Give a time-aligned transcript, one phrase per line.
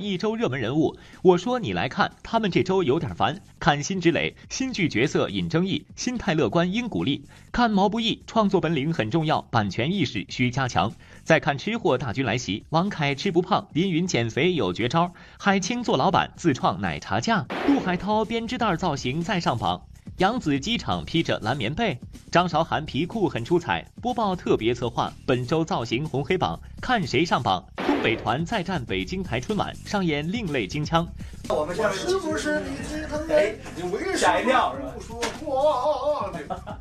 [0.00, 3.40] 一周热门人物，我说你来看，他们这周有点烦。
[3.58, 7.24] 看辛芷蕾，新剧角色引争议，心态乐观应鼓励。
[7.52, 10.92] 看毛不易，创作本领很重要，版权意识需加强。
[11.22, 19.82] 再看吃货大军来袭，王凯吃不胖，林云减肥有绝招，海清做老板自创奶茶架，杜海涛编织袋造型再上榜。
[20.18, 21.98] 扬子机场披着蓝棉被，
[22.30, 23.84] 张韶涵皮裤很出彩。
[24.00, 27.64] 播报特别策划，本周造型红黑榜，看谁上榜。
[27.86, 31.08] 东北团再战北京台春晚，上演另类京腔。
[31.48, 34.70] 我们下面是不是你心疼哎，你为什么
[35.08, 36.78] 不说话？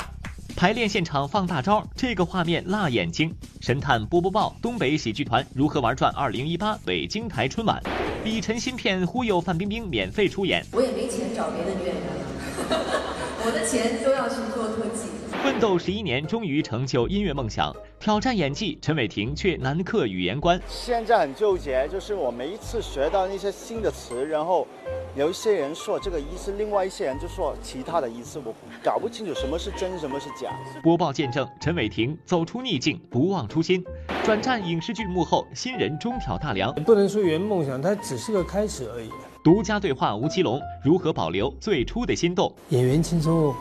[0.56, 3.34] 排练现场放大招，这个画面辣眼睛。
[3.62, 7.82] 神探波波报，东北喜剧团如何玩转二零一八北京台春晚？
[8.24, 10.64] 李晨新片忽悠范冰冰免费出演。
[10.74, 13.21] 我也没钱找别的女演员了。
[13.44, 15.10] 我的钱都要去做特技。
[15.44, 20.62] 奋斗十一年，终于成就音乐梦想，挑战演技，陈伟霆却难克语言关。
[20.68, 24.68] 现在很纠结，就是我每一次学到那些新的词，然后
[25.16, 30.52] 有一些人说这个意思，另外一些人就说其他的意思，我搞不清楚什么是真，什么是假。
[30.84, 33.84] 播报见证陈伟霆走出逆境，不忘初心，
[34.24, 36.72] 转战影视剧幕后，新人中挑大梁。
[36.84, 39.10] 不能说圆梦想，它只是个开始而已。
[39.44, 42.54] 独家对话吴奇隆如何保留最初的心动？
[42.70, 43.52] 演员轻松，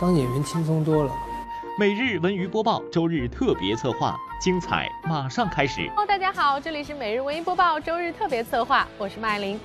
[0.00, 1.12] 当演员轻松多了。
[1.78, 5.86] 每日文娱播报，周日特别策划，精彩马上开始。
[5.90, 9.60] Hello，大家好，这里是每日文娱播报，周日特别策划，我是麦琳。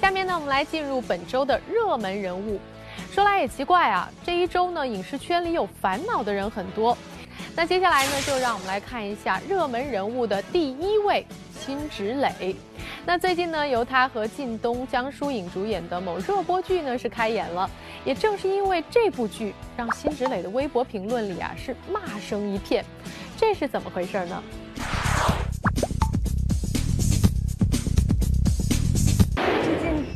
[0.00, 2.58] 下面呢，我们来进入本周的热门人物。
[3.12, 6.98] 说来也奇怪啊，这一周呢，影视圈里有烦恼的人很多。
[7.54, 11.24] 那接下来呢，就让我们来看一下热门人物的第一位
[11.58, 12.54] 辛芷蕾。
[13.04, 17.68] 那最近呢，由她和靳东、江疏影主演的某热播剧呢是开演了。
[18.04, 22.84] 也正是因为这部剧，让辛芷蕾的微博评论里啊是骂声一片。
[23.36, 24.42] 这是怎么回事呢？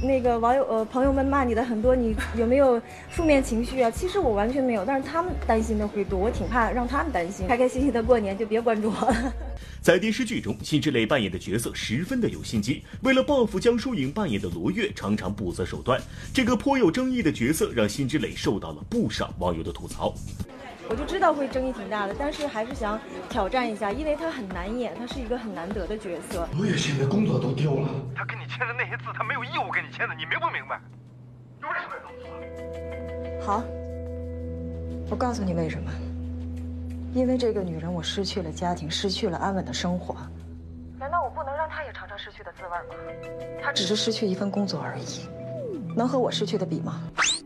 [0.02, 3.88] 那个网友呃朋友们骂你的很多，你有没有负面情绪啊？
[3.94, 7.46] 其实我完全没有，但是他们担心的会多，我挺怕让他们担心。
[7.46, 9.32] 开开心心的过年，就别关注我了。
[9.80, 16.00] 在电视剧中，辛芷蕾扮演的角色十分的有心机，为了报复江疏影扮演的罗月，常常不择手段。
[16.34, 20.12] 这个颇有争议的角色让辛芷蕾受到了不少网友的吐槽。
[20.88, 23.00] 我就知道会争议挺大的，但是还是想
[23.30, 26.46] 挑战一下，因为他很难演，他是一个很难得的角色。
[26.56, 30.80] 罗月现在工作都丢了，他跟你签的那些字，他没有义务跟你签的，你明不明白？
[31.58, 33.46] 你为什么要这么做？
[33.46, 33.64] 好，
[35.10, 35.90] 我告诉你为什么。
[37.14, 40.16] 因为这个女人，我失去了家庭，失去了安稳的生活。
[40.98, 43.60] 难道我不能让她也尝尝失去的滋味吗？
[43.62, 45.28] 她只是失去一份工作而已，
[45.94, 47.00] 能和我失去的比吗？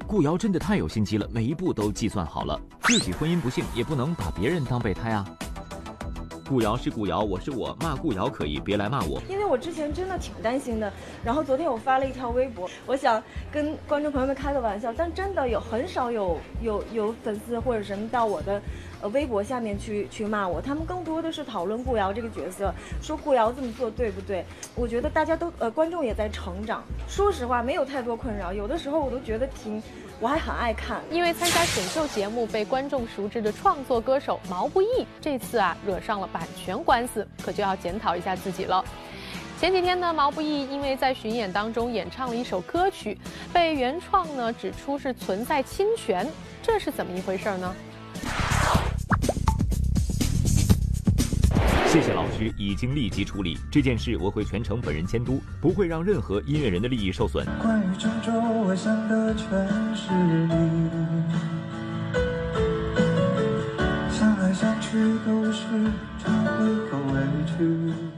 [0.06, 2.60] 顾瑶真的太有心机了，每一步都计算好了。
[2.82, 5.24] 自己婚姻不幸，也不能把别人当备胎啊。
[6.48, 9.20] 顾瑶是顾瑶，我是我，骂顾瑶可以，别来骂我。
[9.28, 10.92] 因为我之前真的挺担心的，
[11.24, 13.20] 然后昨天我发了一条微博，我想
[13.50, 18.62] 跟观众朋友们开个玩笑，但真的有很少有有有粉丝或者什么到我的。
[19.02, 24.44] 呃，微博下面去去骂我，他们更多的是讨论顾瑶这个角色，说顾瑶这么做对不对？
[24.74, 26.82] 我觉得大家都呃，观众也在成长。
[27.08, 29.82] 说实话，没有太多困扰，有的时候我都觉得挺，
[30.18, 31.02] 我还很爱看。
[31.10, 38.84] 因为参加选秀节目被观众熟知的创作歌手毛不易，这次啊惹上了版权官司，可就要检讨一下自己了。
[39.58, 43.16] 前几天呢，毛不易因为在巡演当中演唱了一首歌曲，
[43.52, 46.26] 被原创呢指出是存在侵权，
[46.62, 47.74] 这是怎么一回事呢？
[51.96, 57.46] 谢谢老师，已经立即处理这件事，我会全程本人监督，不会让任何音乐人的利益受损。
[57.62, 59.48] 关于郑州，我想的全
[59.96, 60.90] 是你，
[64.10, 65.64] 想来想去都是
[66.22, 66.28] 忏
[66.58, 67.18] 悔和委
[67.56, 68.15] 屈。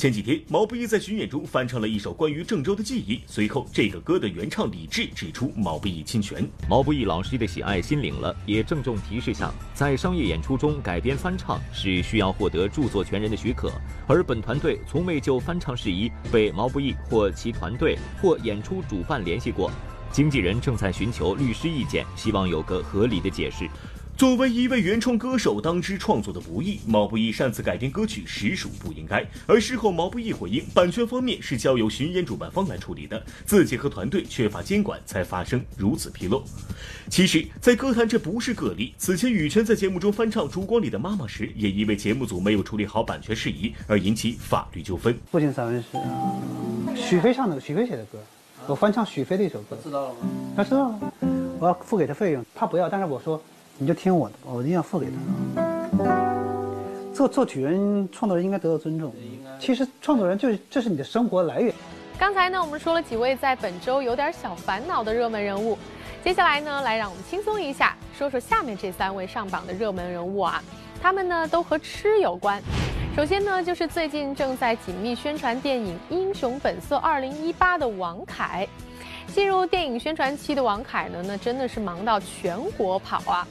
[0.00, 3.20] 前几天，毛不易在巡演中翻唱了一首关于郑州的记忆。
[3.26, 6.42] 随后，这个歌的原唱李志指出毛不易侵权。
[6.70, 13.70] 毛不易老师的喜爱心领了，也郑重提示下，在商业演出中改编翻唱是需要获得著作权人的许可，
[14.06, 19.70] 而本团队从未就翻唱事宜被毛不易或其团队或演出主办联系过。
[20.10, 23.68] 经纪人正在寻求律师意见，希望有个合理的解释。
[24.20, 29.26] 作为一位原创歌手，当知创作的不易，毛不易擅自改编歌曲实属不应该。
[29.46, 36.44] 而事后，毛不易回应，版权方面是交由巡演主办方来处理的，自己和团队缺乏监管，才发生如此纰漏。
[37.08, 45.18] 其实，在歌坛这不是个例，此前羽泉在节目中翻唱《烛光里的妈妈》时，也因为节目组没有处理好版权事宜而引起法律纠纷。
[45.30, 45.88] 父亲散文诗
[46.94, 48.18] 许飞唱的，许飞写的歌，
[48.66, 50.16] 我翻唱许飞的一首歌，知道了吗？
[50.54, 51.12] 他知道了，
[51.58, 53.42] 我要付给他费用，他不要，但是我说。
[53.82, 55.16] 你就听我的，我一定要付给他。
[57.14, 59.10] 做做曲人、创作人应该得到尊重。
[59.58, 61.74] 其实创作人就是这是你的生活来源。
[62.18, 65.78] 刚才呢，我们说了几位在本周有点小烦恼的热门人物，
[66.22, 70.62] 接下来呢，来让我们轻松一下，说说下面这三位上榜的热门人物啊，
[71.00, 72.62] 他们呢都和吃有关。
[73.16, 78.68] 首先呢，就是最近正在紧密宣传电影《英雄本色2018》的王凯。
[79.28, 83.46] 进入电影宣传期的王凯呢，那真的是忙到全国跑啊！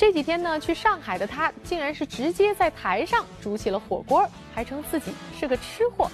[0.00, 6.10] 这几天呢，去上海的他，竟然是直接在台上煮起了火锅，还称自己是个吃货。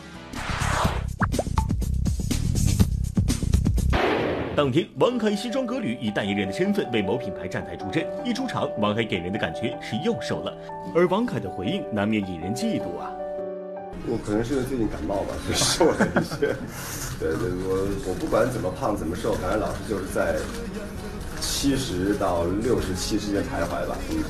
[4.56, 8.05] 当天，王凯西装革履，以代言人的身份为某品牌站台助阵。
[8.25, 10.53] 一出场，王凯给人的感觉是又瘦了，
[10.93, 13.15] 而王凯的回应难免引人嫉妒啊。
[14.09, 16.56] 我可能是因为最近感冒吧， 就瘦了一些。
[17.21, 20.35] 对对，我我不管怎么胖怎么瘦，反正老是就是在
[21.41, 23.97] 七十到六十七之间徘徊吧。
[24.11, 24.25] 嗯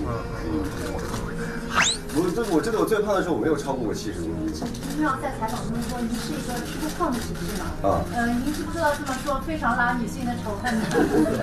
[0.46, 2.05] 嗯。
[2.16, 4.64] 我这我记得我最胖的时候我没有超过过七十公斤。
[4.96, 7.68] 经常在采访中说您是一个吃不胖的体质吗？
[7.84, 8.00] 啊。
[8.16, 10.72] 呃，您知不知道这么说非常拉女性的仇恨？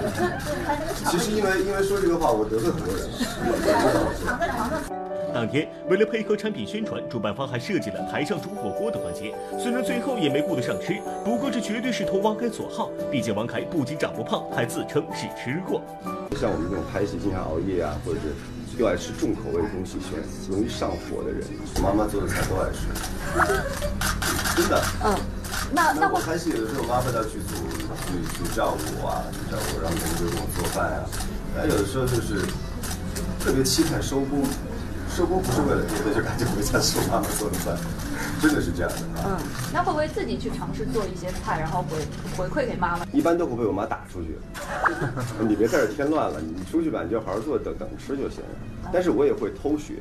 [1.06, 3.08] 其实因为因为说这个话，我得罪很多人。
[4.26, 4.82] 躺在床上。
[5.32, 9.34] 当天，为了配合产品宣传，主办方还设计了台上煮火锅的环节。
[9.60, 12.90] 虽然最后也没顾得上吃，不过这绝对是投王凯所好。
[13.12, 15.82] 毕竟王凯不仅长不胖，还自称是吃货。
[16.40, 18.34] 像我们这种拍戏经常熬夜啊，或者是
[18.78, 22.88] 又爱吃重口味的东西，喜欢容易上火的人，我妈妈做的菜都爱吃。
[24.58, 24.84] 真的。
[25.04, 25.16] 嗯。
[25.76, 27.56] 那那我拍戏有的时候，妈妈要去组，
[28.06, 31.06] 去去照顾我啊，去照顾，让别人给我做饭啊。
[31.56, 32.46] 还，有的时候就是
[33.40, 34.44] 特别期盼收工。
[35.16, 37.78] 收工不是为了别的，就赶紧回家吃妈妈做的饭，
[38.42, 38.98] 真的是这样的。
[39.24, 39.38] 嗯，
[39.72, 42.00] 那会不会自己去尝试做一些菜，然后回
[42.36, 43.06] 回馈给妈妈？
[43.14, 44.36] 一般都会被我妈打出去。
[45.48, 48.90] 你别在这添乱了，你出去吧，你就好好做，等等吃就行了。
[48.92, 50.00] 但是我也会偷学，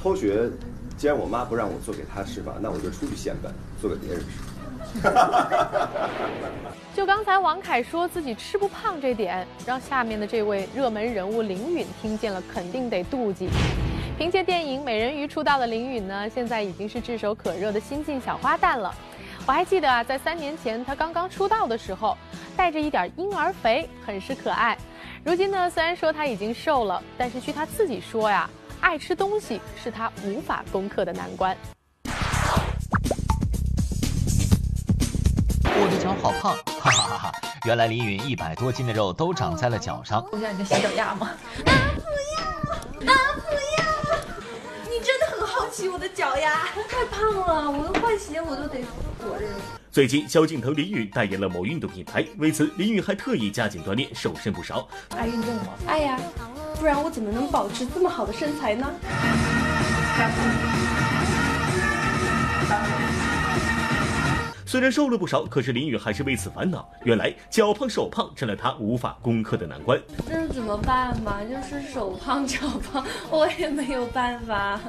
[0.00, 0.48] 偷学。
[0.96, 3.52] 既然我妈不让我做给她吃吧，那我就出去现办，
[3.82, 4.26] 做给别人吃。
[6.94, 13.50] 就刚才王凯说自己吃不胖这点，让下面的这位热门人物林允听见了，肯定得妒忌。
[14.18, 18.94] 凭借电影《美人鱼》出道的林允呢，现在已经是炙手可热的新晋小花旦了。
[19.46, 22.16] 我还记得啊，在三年前她刚刚出道的时候，
[22.56, 24.76] 带着一点婴儿肥，很是可爱。
[25.22, 28.48] 如今呢，虽然说她已经瘦了，但是据她自己说呀，
[28.80, 31.54] 爱吃东西是她无法攻克的难关。
[35.64, 37.32] 我的脚好胖，哈哈哈哈！
[37.66, 40.26] 原来林允一百多斤的肉都长在了脚上。
[40.32, 41.28] 我想你的洗脚丫吗？
[41.68, 43.12] 啊不要！
[43.12, 43.55] 啊不要！
[45.78, 48.80] 你真的很好奇我的脚丫，太胖了，我都换鞋我都得
[49.22, 49.44] 裹着。
[49.92, 54.88] 最近，萧敬腾、林允代言了某运动品牌，为此林允还特意加紧锻炼，瘦身不少。
[55.10, 55.74] 爱运动吗？
[55.86, 56.18] 爱呀，
[56.78, 58.90] 不然我怎么能保持这么好的身材呢？
[64.68, 66.90] 虽然瘦了不少，可是林允还是为此烦恼。
[67.04, 69.96] 原来脚胖手胖成了她无法攻克的难关。
[70.28, 71.38] 那怎么办嘛？
[71.44, 72.58] 就是手胖脚
[72.92, 74.80] 胖，我也没有办法。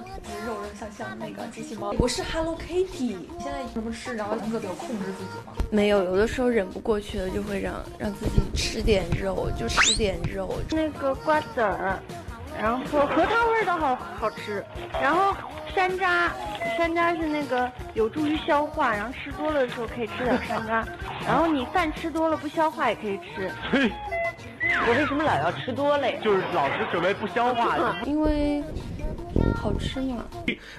[0.48, 1.94] 肉肉像像那个机器猫。
[2.00, 3.18] 我是 Hello Kitty。
[3.40, 5.54] 现在什么吃，然后能够有控制自己吗？
[5.70, 10.56] 没有，有的时候忍不过去了，就会让让自己吃点肉，就吃点肉。
[10.72, 12.00] 那个瓜子儿，
[12.60, 14.64] 然后核桃味的好好吃，
[15.02, 15.36] 然后
[15.74, 16.30] 山楂。
[16.78, 20.86] 山楂是那个有助于消化，然后吃多了的时候可以吃点山楂，
[21.26, 23.52] 然后你饭吃多了不消化也可以吃。
[23.72, 23.92] 嘿，
[24.88, 26.20] 我为什么老要吃多嘞？
[26.24, 27.96] 就是老是准备不消化的。
[28.06, 28.62] 因为
[29.56, 30.26] 好吃嘛。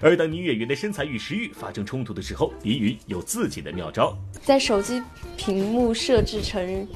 [0.01, 4.17] 而当女演员的身材与食欲发生冲突的时候，林允有自己的妙招。
[4.43, 5.03] 在手机
[5.37, 6.87] 屏幕设置成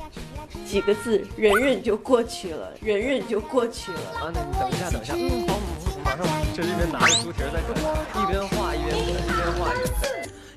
[0.67, 4.01] 几个字，忍忍就过去了，忍忍就过去了。
[4.21, 5.15] 啊，那你等一下，等一下。
[5.17, 5.59] 嗯，好，
[6.05, 7.75] 马上这一边拿着猪蹄在啃，
[8.23, 9.79] 一边画一边，一边画一。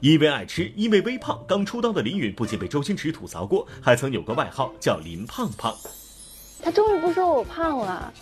[0.02, 5.76] 因为爱吃，因为微胖，刚出道的林允不仅被周星驰吐槽过，还曾有个外号叫林胖胖。
[6.62, 8.14] 他终于不说我胖了。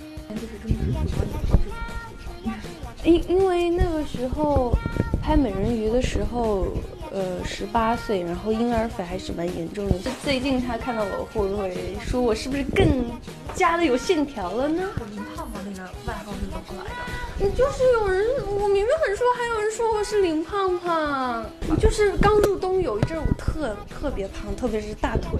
[3.03, 4.77] 因因为那个时候
[5.21, 6.67] 拍美人鱼的时候，
[7.13, 9.99] 呃，十八岁，然后婴儿肥还是蛮严重的。
[9.99, 13.05] 就最近他看到我会不会说我是不是更
[13.53, 14.89] 加的有线条了呢？
[14.99, 17.51] 我林胖胖那个外号是怎么来的？
[17.51, 21.45] 就是有人，我明明很瘦，还有人说我是林胖胖。
[21.79, 25.39] 就是刚入冬有一阵我特特别胖，特别是大腿，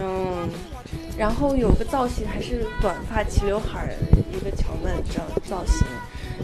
[0.00, 0.48] 嗯，
[1.18, 3.92] 然后有个造型还是短发齐刘海儿，
[4.32, 5.86] 一个乔曼造造型，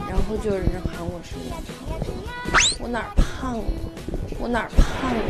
[0.07, 1.35] 然后就有人喊我是。
[2.81, 3.65] 我哪儿胖了？
[4.39, 5.21] 我哪儿胖了？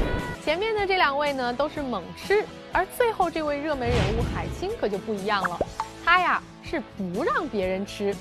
[0.44, 5.58] 前面的这两位呢都是猛吃，而最后这位热门人物海清可就不一样了，
[6.04, 8.14] 他呀是不让别人吃。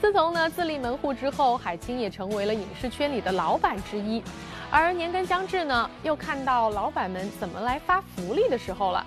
[0.00, 4.22] 自从呢自立门户之后，海清也成为了影视圈里的老板之一。
[4.70, 9.06] 而年根将至呢，又看到老板们怎么来发福利的时候了。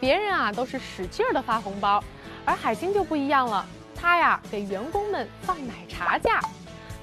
[0.00, 2.02] 别人啊都是使劲儿的发红包，
[2.44, 3.64] 而海清就不一样了，
[4.02, 6.40] 他呀给员工们放奶茶假。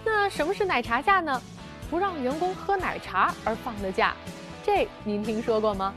[0.03, 1.41] 那什么是奶茶假呢？
[1.89, 4.13] 不让员工喝奶茶而放的假，
[4.65, 5.93] 这您听说过吗？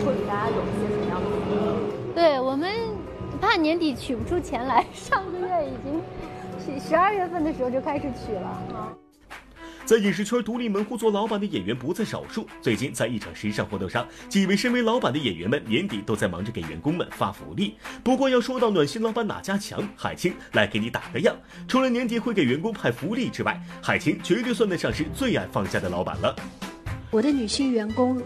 [0.00, 1.36] 会给大家有一些什么样的福
[2.08, 2.14] 利？
[2.14, 2.72] 对我们
[3.38, 6.02] 怕年底取不出钱来，上个月已经
[6.80, 8.96] 十十二月份的时候就开始取了啊。
[9.88, 12.46] 在影视圈独立门户做老板的演员不在少数。
[12.60, 17.74] 最近，在一场时尚活动上，几位身为老板的演员们年底都在忙着给员工们发福利。
[18.04, 21.34] 不过，要说到暖心老板哪家强，海清来给你打个样。
[21.66, 26.36] 除了年底会给员工派福利之外，海清绝对算得上是最爱放假的老板了。
[27.10, 28.22] 我的女性员工。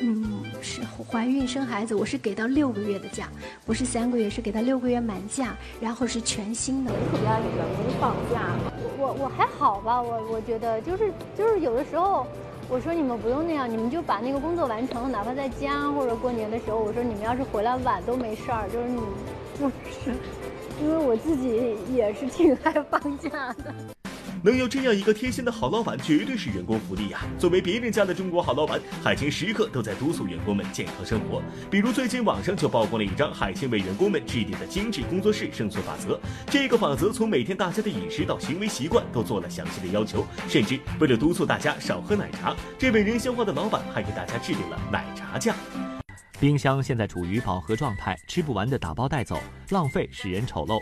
[0.00, 3.28] 嗯，是怀孕生孩子，我是给到六个月的假，
[3.66, 6.90] 不是三个月，是给到六个月满假，然后是全新的。
[6.90, 8.46] 特别爱给员工放假，
[8.98, 12.26] 我我我还好吧，我我觉得就是就是有的时候，
[12.68, 19.00] 我说你们不用那样，你们就把那个工作完成，哪怕在家或者过年的时候，我说你们要是回来晚都没事儿，就是你
[19.58, 20.14] 不是，
[20.80, 23.30] 因为我自己也是挺爱放假
[23.64, 23.74] 的。
[24.42, 27.20] 能有这样一个贴心的好老板，绝对是员工福利呀！
[27.38, 31.42] 作为别人家的中国好老板，海清时刻都在督促员工们健康生活。
[31.70, 36.20] 比如最近网上就曝光了一张海清为员工们制定的精致工作室生存法则。
[36.46, 45.54] 这个法则从每天大家的饮食到行为习惯都做了详细的要求，甚至为了督促大家少喝奶茶，这位人性化的老板还给大家制定了奶茶价。
[46.38, 49.40] 冰箱现在处于饱和状态，吃不完的打包带走，
[49.70, 50.80] 浪费使人丑陋。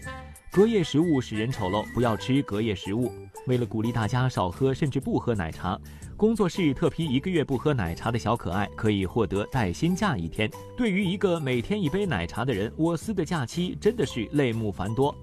[0.57, 3.13] 隔夜食物使人丑陋，不要吃隔夜食物。
[3.47, 5.79] 为了鼓励大家少喝甚至不喝奶茶，
[6.17, 10.51] 工作室特批一个月不喝奶茶的小可爱可以获得带薪假一天。
[10.75, 15.15] 对于一个每天一杯奶茶的人，我司的假期真的是泪目繁多。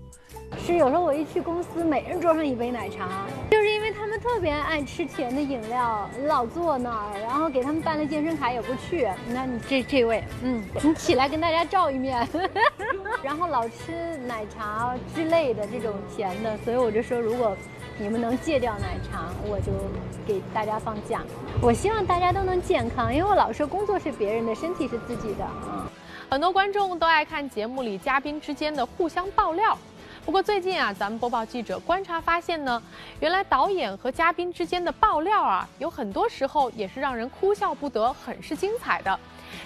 [0.68, 9.08] 是有时候我一去公司，每人桌上一杯奶茶，就是因为他们特别爱吃甜的饮料，老坐那儿，然后给他们办了健身卡也不去。
[9.30, 12.28] 那你这这位，嗯，你起来跟大家照一面，
[13.24, 17.56] 然后老吃奶茶之类的这种甜的，所以我就说，如果
[17.98, 19.72] 你们能戒掉奶茶，我就
[20.28, 21.22] 给大家放假。
[21.62, 25.48] 我希望大家都能健康，因为我老说工作是别人的，身体是自己的。
[25.72, 25.88] 嗯
[26.30, 29.78] 很多观众都爱看节目里嘉宾之间的互相爆料。
[30.26, 32.82] 不过最近啊，咱们播报记者观察发现呢，
[33.20, 39.20] 原来导演和嘉宾之间的爆料啊，有很多时候也是让人哭笑不得，很是精彩的。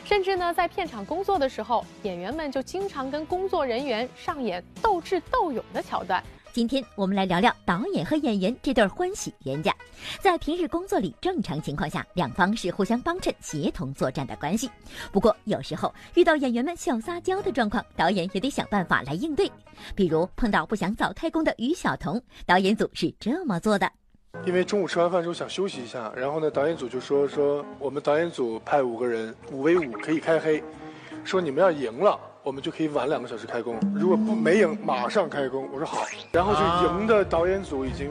[0.04, 6.24] 甚至呢，在片场工作的时候，演员们就经常跟工作人员上演斗智斗勇的桥段。
[6.54, 9.74] 今天我们来聊聊导演和演员这对欢喜冤家。
[10.20, 14.70] 在平日工作里，正常情况下，两方是互相帮衬、协同作战的关系。
[15.12, 19.52] 不过，有时候遇到演员们小撒娇的状况，导演也得想办法来应对。
[19.96, 23.92] 比如碰到不想早开工的于晓彤，导演组是这么做的：
[24.46, 30.64] 因为中午吃完饭之后想休息一下，然后呢，导演组就说说我们导演组派五个人，五 v 五可以开黑，
[31.24, 32.20] 说你们要赢了。
[32.48, 35.70] 我们就可以晚两个小时开工，如果不没赢，马上开工。
[35.70, 38.10] 我说好，然后就赢的导演组已经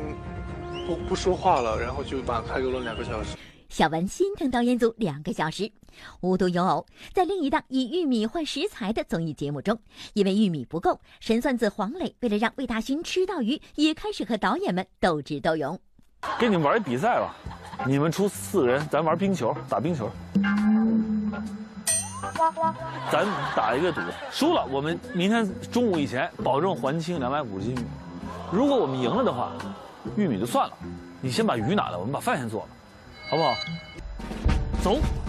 [0.87, 3.35] 不不说话了，然后就晚开工了两个小时。
[3.71, 5.73] 小文心疼导演组两个小时，
[6.21, 9.78] 无独有偶，在另一档以玉米换食材的综艺节目中，
[10.12, 15.81] 因为玉米不够，神算子黄磊为了让魏大勋吃到鱼，也开始和导演们斗智斗勇。
[16.38, 17.35] 给你们玩一比赛吧，
[17.87, 20.11] 你们出四个人，咱玩冰球，打冰球。
[23.11, 27.87] 咱打一个赌，输了我们明天中午以前保证还清两百五十斤玉米。
[28.50, 29.52] 如果我们赢了的话，
[30.16, 30.75] 玉米就算了，
[31.20, 32.68] 你先把鱼拿来，我们把饭先做了，
[33.30, 33.54] 好不好？
[34.82, 35.25] 走。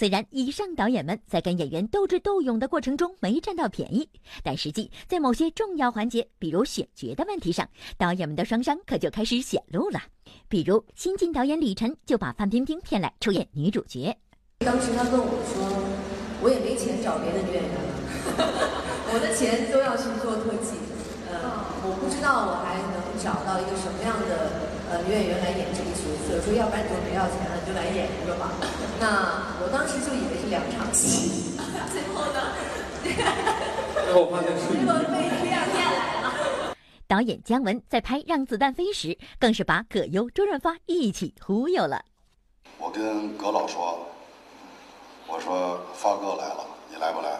[0.00, 4.08] 虽然以上导演们在跟演员斗智斗勇的过程中没占到便宜，
[4.42, 10.00] 但实际在某些重要环节，比如选角的问题上，导演们的双商可就开始显露了。
[10.48, 14.16] 比如新晋导演李晨就把范冰冰骗来出演女主角。
[14.60, 15.68] 当时他跟我说
[16.40, 18.48] ：“我也没钱找别的女演员了，
[19.12, 20.78] 我的钱都要去做特技。
[21.28, 28.50] 呃，我不知道我还能找到一个什么样的。”呃，女演员来演这个角色，说要不然你就不要钱了，你就来演一个吧。
[28.98, 31.54] 那我当时就以为是两场戏，
[31.94, 32.42] 最后呢，
[34.04, 36.74] 最后发现是结果被这样骗来了。
[37.06, 42.04] 导演姜文在拍《让子弹飞》时，更是把葛优、周润发一起忽悠了。
[42.76, 44.06] 我跟葛老说，
[45.28, 47.38] 我说发哥来了，你来不来？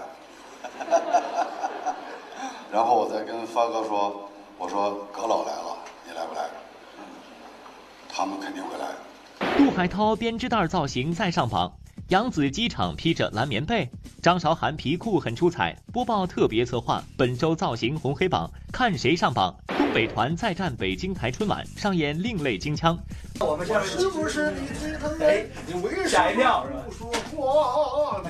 [2.70, 5.76] 然后我再跟发哥说，我说葛老来了，
[6.06, 6.48] 你来不来？
[8.12, 8.86] 他们肯定会来。
[9.56, 11.72] 杜海涛编织袋造型再上榜，
[12.08, 13.88] 杨子机场披着蓝棉被，
[14.22, 15.76] 张韶涵皮裤很出彩。
[15.92, 19.56] 播报特别策划本周造型红黑榜，看谁上榜。
[19.68, 22.98] 东北团再战北京台春晚，上演另类京腔。
[23.40, 25.46] 我们下面是不是你最疼爱？
[25.66, 28.22] 你为什么不说话？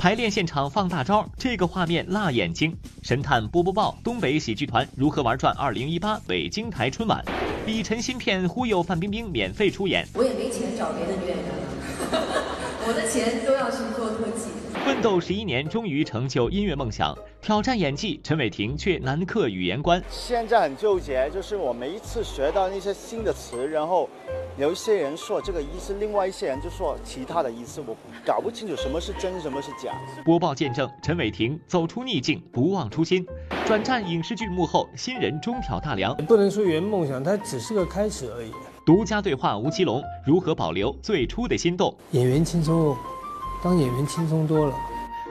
[0.00, 2.74] 排练现场放大招，这个画面辣眼睛。
[3.02, 7.22] 神探波波报，东北喜剧团如何玩转二零一八北京台春晚？
[7.66, 10.08] 李晨新片忽悠范冰冰免费出演。
[10.14, 11.52] 我也没钱找别的女演员了，
[12.88, 14.09] 我的钱都要去做。
[14.90, 20.02] 奋斗十一年，终于成就音乐梦想，挑战演技，陈伟霆却难克语言关。
[20.10, 24.10] 现在很纠结，就是我每一次学到那些新的词，然后
[24.58, 29.92] 有一些人说这个意思，另外一些人就说其他的意思，我搞不清楚什么是真，什么是假。
[30.24, 33.24] 播报见证陈伟霆走出逆境，不忘初心，
[33.64, 36.16] 转战影视剧幕后，新人中挑大梁。
[36.26, 38.50] 不能说圆梦想，它只是个开始而已。
[38.84, 41.96] 独家对话吴奇隆，如何保留最初的心动？
[42.10, 42.96] 演员轻松。
[43.62, 44.74] 当演员轻松多了。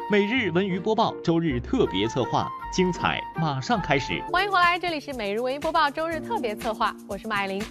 [0.08, 4.22] 每日文娱播报，周日特别策划，精彩马上开始。
[4.32, 7.64] 欢迎回来，这里是每日文娱播报，周日特别策划，我是马爱玲。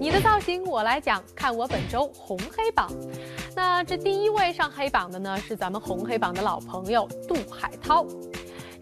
[0.00, 2.90] 你的造型我来讲，看我本周红黑榜。
[3.54, 8.04] 那这第一位上黑榜的呢，是咱们红黑榜的老朋友杜海涛。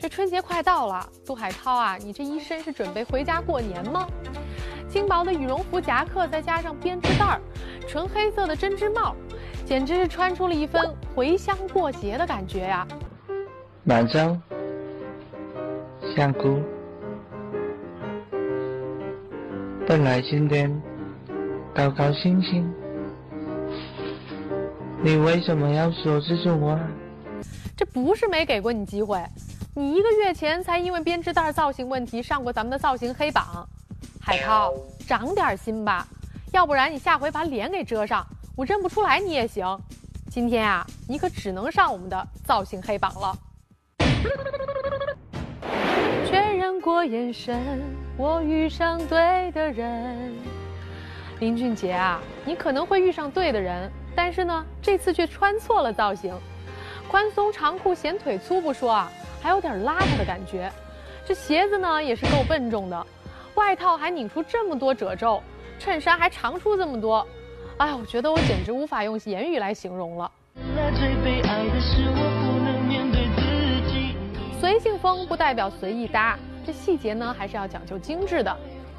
[0.01, 4.07] 这春节快到了，杜海涛啊，你这一身是准备回家过年吗？
[4.89, 7.41] 轻薄的羽绒服夹克，再加上编织袋儿，
[7.87, 9.15] 纯黑色的针织帽。
[9.69, 10.83] 简直是穿出了一份
[11.15, 12.89] 回乡过节的感觉呀！
[13.85, 14.35] 满洲、
[16.17, 16.63] 香菇，
[19.87, 20.75] 本来今天
[21.75, 22.73] 高高兴兴，
[25.03, 26.81] 你为什么要说这种话？
[27.77, 29.23] 这不是没给过你机会，
[29.75, 33.69] 你一个月前才因为编织袋造型问题上过咱们的造型黑榜。
[34.19, 34.73] 海涛，
[35.07, 36.09] 长点心吧，
[36.53, 38.27] 要不然你下回把脸给遮上。
[38.59, 39.81] 我认不出来你也行，
[40.29, 43.39] 今天啊，你可只能上我们的造型黑榜了。
[46.27, 47.81] 确认过眼神，
[48.17, 50.35] 我遇上对的人。
[51.39, 56.35] 林俊杰啊，你可能会遇上对的人，但是呢，这次却穿错了造型。
[57.09, 59.09] 宽松长裤显腿粗不说啊，
[59.41, 60.69] 还有点邋遢的感觉。
[61.25, 63.07] 这鞋子呢也是够笨重的，
[63.55, 65.41] 外套还拧出这么多褶皱，
[65.79, 67.25] 衬衫还长出这么多。
[67.79, 70.29] 哎，我觉得我简直无法用言语来形容了。
[74.61, 76.37] 随性风不代表随意搭，
[76.67, 78.57] 这细节呢还是要讲究精致的。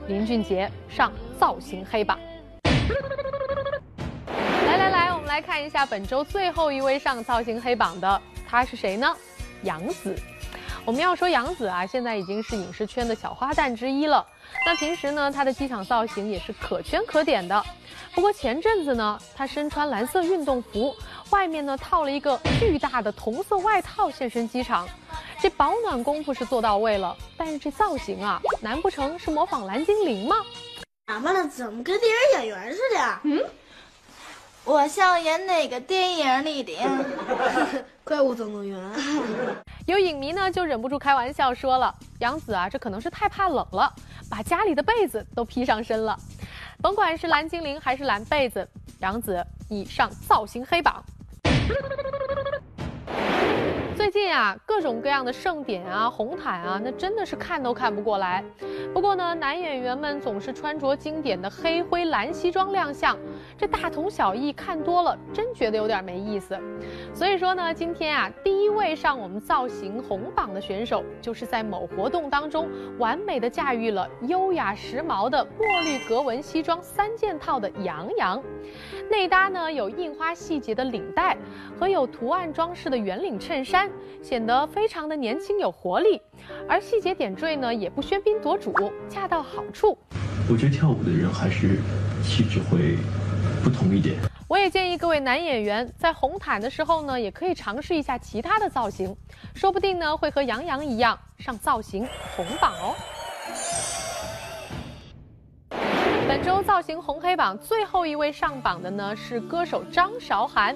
[0.08, 2.18] 林俊杰上造型黑榜。
[4.66, 9.14] 来来来，我们来看一下本周最后一位上造型黑榜的，他是谁呢？
[9.64, 10.16] 杨紫。
[10.86, 14.26] 我们要说杨紫啊，现在已经是影视圈的小花旦之一了。
[14.66, 17.62] 那平时呢，她的机场造型也是可圈可点的。
[18.16, 20.94] 不过前阵子呢，他身穿蓝色运动服，
[21.30, 24.88] 外面呢套了一个巨大的同色外套现身机场，
[25.40, 27.16] 这保暖功夫是做到位了。
[27.38, 30.36] 但是这造型啊，难不成是模仿蓝精灵吗？
[31.06, 33.20] 打扮的怎么跟电影演员似的？
[33.24, 33.46] 嗯，
[34.66, 36.74] 我像演哪个电影里的？
[38.04, 38.80] 怪物总动员。
[39.86, 43.92] 有影迷呢就忍不住开玩笑说了：“杨紫啊，这可能是太怕冷了，
[44.30, 46.18] 把家里的被子都披上身了。
[46.82, 48.66] 甭管是蓝精灵还是蓝被子，
[49.00, 51.04] 杨紫已上造型黑榜。”
[54.00, 58.42] 最近啊，各种各样的盛典啊、红毯啊，那真的是看都看不过来。
[58.94, 63.18] 不过呢，男演员们总是穿着经典的黑灰蓝西装亮相，
[63.58, 66.58] 这大同小异，看多了真觉得有点没意思。
[67.14, 78.42] 所以说呢，今天啊，第一位上我们造型红榜的选手，就是在某活动当中完美的驾驭了优雅时髦的墨绿格纹西装三件套的杨洋。
[79.12, 81.36] 内搭呢有印花细节的领带
[81.78, 83.89] 和有图案装饰的圆领衬衫。
[84.22, 86.22] 显得非常的年轻有活力，
[86.68, 88.74] 而细节点缀呢也不喧宾夺主，
[89.10, 89.98] 恰到好处。
[90.50, 91.80] 我觉得跳舞的人还是
[92.24, 92.98] 气质会
[93.64, 94.18] 不同一点。
[94.48, 99.16] 我也建议各位男演员在红毯的时候呢，也可以尝试一下其他的造型，
[99.54, 102.96] 说不定呢会和杨洋一样上造型红榜哦。
[106.30, 110.76] 本周造型红黑榜最后一位上榜的呢是歌手张韶涵。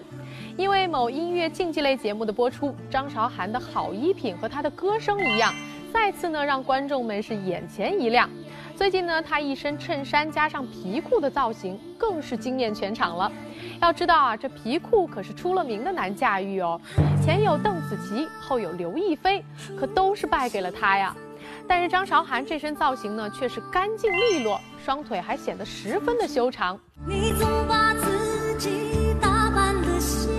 [0.57, 5.53] 因为某音乐竞技类节目的播出，张韶涵的好衣品和她的歌声一样，
[5.93, 8.27] 再次呢让观众们是眼前一亮。
[8.75, 13.31] 最近呢，她一身衬衫加上皮裤的造型，更是惊艳全场了。
[13.79, 16.81] 要知道啊，这皮裤可是出了名的难驾驭哦，
[17.23, 19.45] 前有邓紫棋，后有刘亦菲，
[19.79, 21.15] 可都是败给了她呀。
[21.67, 26.79] 但是张韶涵这身造型呢，却是干净利落，双腿还显得十分的修长。
[27.05, 30.31] 你总把自己打扮得像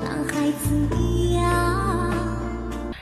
[0.00, 2.12] 男孩子一样，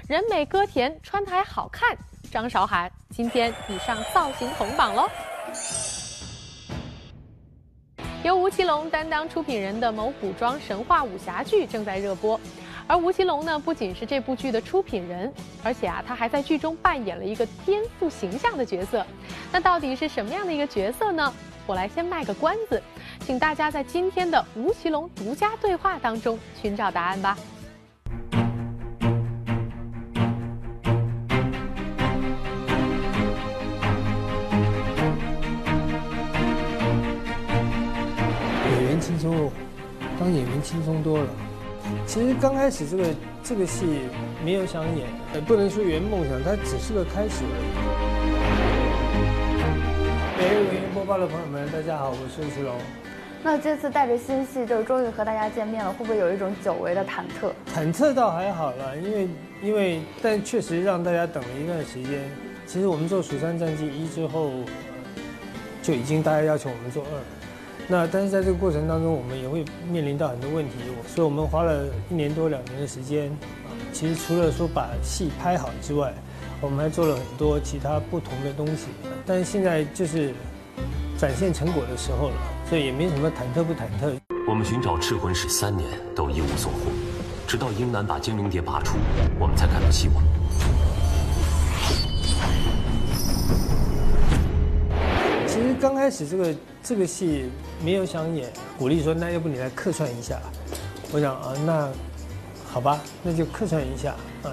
[0.09, 1.97] 人美歌甜，穿的还好看。
[2.31, 5.09] 张韶涵今天你上造型红榜喽。
[8.23, 12.39] 由吴奇隆担当出品人的某古装神话武侠剧正在热播，
[12.91, 19.07] 而吴奇隆呢，不仅是这部剧的出品人，而且啊，他还在剧中扮演了一个颠覆形象的角色。
[19.53, 21.33] 那到底是什么样的一个角色呢？
[21.69, 22.83] 我来先卖个关子，
[23.21, 27.39] 请大家在今天的吴奇隆独家对话当中寻找答案吧。
[38.73, 39.49] 演员轻松，
[40.19, 41.29] 当演员轻松多了。
[42.07, 43.05] 其实刚开始这个
[43.43, 43.87] 这个戏
[44.45, 47.65] 没有想演，呃，不能说圆梦想，它只是个开始而已。
[50.39, 52.75] 每日文娱播报的朋友们，大家好，我是吴奇隆。
[53.43, 57.51] 那这次带着新戏，就是终于和大家见面了，会不会有一种久违的忐忑？
[57.75, 59.29] 忐忑倒还好了，因为
[59.63, 62.31] 因为但确实让大家等了一段时间。
[62.67, 64.51] 其实我们做《蜀山战记一》之后，
[65.83, 67.40] 就已经大家要求我们做二。
[67.91, 70.75] 那但是在这个过程当中，我们也会面临到很多问题，
[71.13, 73.37] 所以我们花了一年多两年的时间。
[73.93, 76.15] 其实除了说把戏拍好之外，
[76.61, 78.87] 我们还做了很多其他不同的东西。
[79.27, 80.33] 但是现在就是
[81.19, 82.37] 展现成果的时候了，
[82.69, 84.17] 所以也没什么忐忑不忐忑。
[84.47, 86.93] 我们寻找赤魂石三年都一无所获，
[87.45, 88.99] 直到英男把精灵蝶拔出，
[89.37, 90.40] 我们才看到希望。
[95.81, 97.51] 刚开始这个这个戏。
[97.83, 100.39] 没有想演，鼓励说那要不你来客串一下，
[101.13, 101.89] 我想啊那
[102.71, 104.53] 好吧，那就客串一下啊。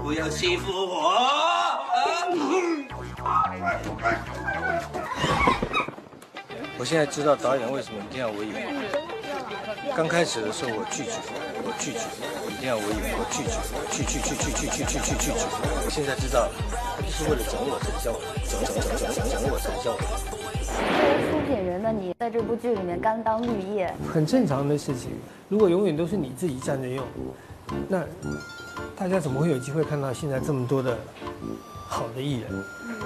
[0.00, 1.18] 不要欺负我！
[6.78, 8.72] 我现在知道导演为什么一定要我演。
[9.96, 11.10] 刚开始的时候我拒绝，
[11.66, 12.04] 我拒绝，
[12.44, 13.56] 我一定要我演，我拒绝，
[13.90, 15.32] 拒拒拒拒拒拒拒拒拒绝。
[15.32, 16.48] 我现在知道，
[16.94, 20.00] 他就是为了整我才教我，整整整整整我才教我。
[20.68, 25.10] 作为出品人的你，在这部剧里面甘当绿叶，很正常的事情。
[25.48, 27.02] 如果永远都是你自己站着用，
[27.88, 28.04] 那
[28.94, 30.98] 大家怎么会有机会看到现在这么多的
[31.86, 32.52] 好的艺人？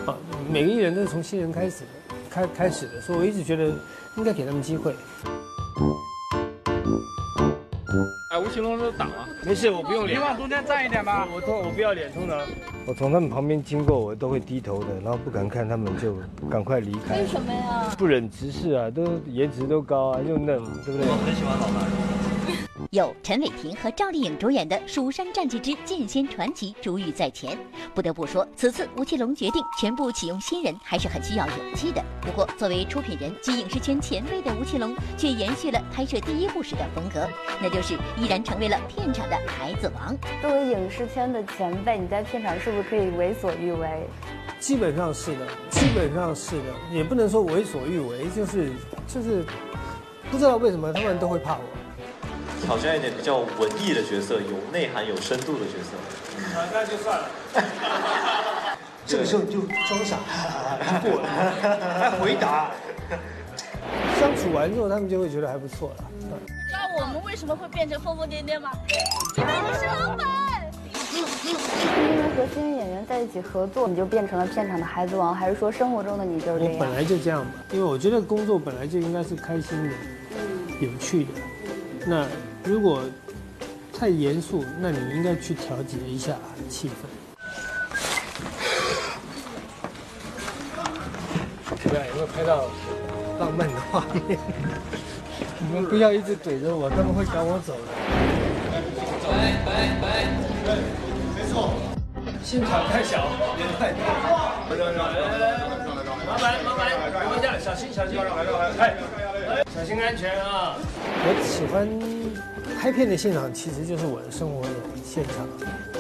[0.04, 0.16] 啊，
[0.50, 3.66] 每个艺人都是从新人开始的，开开始的，所以我一直觉得
[4.16, 4.94] 应该给他们机会。
[8.48, 10.18] 哎，吴奇隆都挡了，没事，我不用脸。
[10.18, 11.28] 你往中间站一点吧。
[11.30, 12.40] 我痛，我不要脸，通常
[12.86, 16.16] 我从他们旁边经过，我都会低头的，然后不敢看他们，就
[16.48, 17.18] 赶快离开。
[17.18, 17.94] 为什么呀？
[17.98, 20.46] 不忍直视啊，都颜值都高啊，又嫩，
[20.84, 21.06] 对不对？
[21.06, 21.84] 我很喜欢老男
[22.90, 22.98] 人。
[22.98, 27.56] 由陈伟霆和赵丽颖主演的《蜀山战记之剑仙传奇》珠玉在前。
[27.94, 32.02] 不得不说，此次吴奇隆决定全部启用新人，还是很需要勇气的。
[32.22, 37.28] 不过，作为出品人及影视圈前辈的吴奇隆，却延续了拍摄第一部时的风格，
[37.60, 40.16] 那就是依然成为了片场的孩子王。
[40.40, 44.06] 作为影视圈的前辈，你在片场是不是可以为所欲为？
[44.60, 48.72] 基本上是的，基本上是的，也不能说为所欲为，就是
[49.06, 49.44] 就是，
[50.30, 51.60] 不知道为什么他们都会怕我。
[52.64, 55.96] 挑战一点比较文艺的角色，有内涵、有深度的角色。
[56.58, 57.28] 啊，那就算了。
[59.06, 60.18] 这个时候你就装傻，
[61.02, 61.28] 过了，
[61.98, 62.70] 还回答。
[64.20, 66.04] 相处完之后，他们就会觉得还不错了。
[66.20, 68.70] 知道我们为什么会变成疯疯癫癫吗？
[69.36, 70.26] 因为你是老板。
[71.14, 76.74] 因为和新人演员在一起合作，你就变成了片场的孩子王，还是说生活中的你就是这样？
[76.74, 79.94] 我本来就这样吧，因为我觉得工作本来就应该是开心的、
[80.80, 81.30] 有趣的。
[82.06, 82.26] 那
[82.64, 83.02] 如果
[83.92, 86.34] 太严肃，那你应该去调节一下
[86.68, 86.92] 气氛。
[91.82, 92.06] 怎么样？
[92.08, 92.64] 有没有拍到
[93.38, 94.38] 浪漫的画面？
[95.58, 97.80] 你们不要一直怼着我，他们会赶我走的。
[99.28, 99.34] 喂
[99.66, 99.70] 喂
[100.02, 100.06] 喂，
[101.34, 101.74] 没错，
[102.44, 104.00] 现场太小，人太多。
[106.26, 106.80] 麻烦麻烦，
[107.24, 108.18] 你们这小心小心，
[108.78, 108.96] 哎，
[109.74, 110.76] 小心安全啊！
[110.76, 111.88] 我喜欢
[112.78, 114.62] 拍片的现场，其实就是我的生活
[115.04, 115.48] 现场。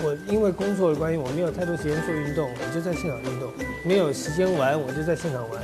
[0.02, 3.48] 我因为工作的关系，我没有太多时间做运动，我就在现场运动；
[3.84, 5.60] 没有时间玩，我就在现场玩；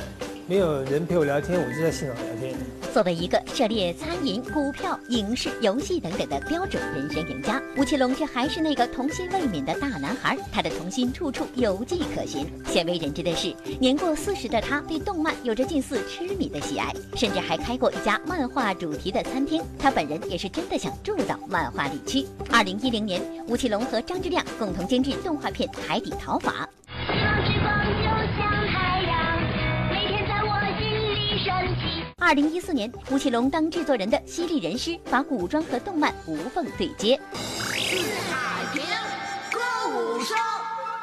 [0.46, 2.54] 没有人陪我聊天，我就在现场聊天。
[2.94, 10.38] 作为一个涉猎餐饮、股票、影视、游戏等等的标准人生赢家，吴奇隆却还是那个童心未泯的大男孩。
[10.52, 12.46] 他的童心处处有迹可循。
[12.66, 19.60] 鲜为人知的是，年过四十的他对动漫有着近似痴迷的喜爱，甚至还开过一家漫画主题的餐厅。
[19.76, 22.24] 他本人也是真的想住到漫画里去。
[22.52, 26.68] 二零一零年，吴奇隆和张志亮共同监制动画片《海底逃法》。
[32.26, 37.20] 二零一四年，吴奇隆当制作人的《犀利人师》把古装和动漫无缝对接。
[37.34, 37.98] 四
[38.32, 38.82] 海平
[39.52, 39.60] 歌
[39.90, 40.34] 舞升，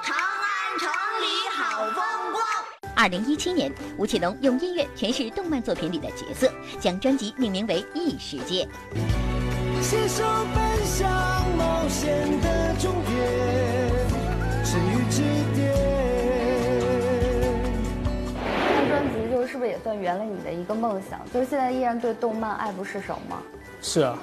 [0.04, 0.90] 长安城
[1.22, 2.44] 里好风光。
[2.96, 8.68] 二零一七年，吴奇隆用音乐诠释动漫作品里的角色，将专辑命名为《异世界》。
[9.84, 10.24] 携手
[10.56, 11.08] 奔向
[11.56, 15.22] 冒险的终点，神域之
[15.56, 15.91] 巅。
[19.62, 21.20] 不是也算圆了你的一个梦想？
[21.32, 23.38] 就是现在依然对动漫爱不释手吗？
[23.80, 24.18] 是啊，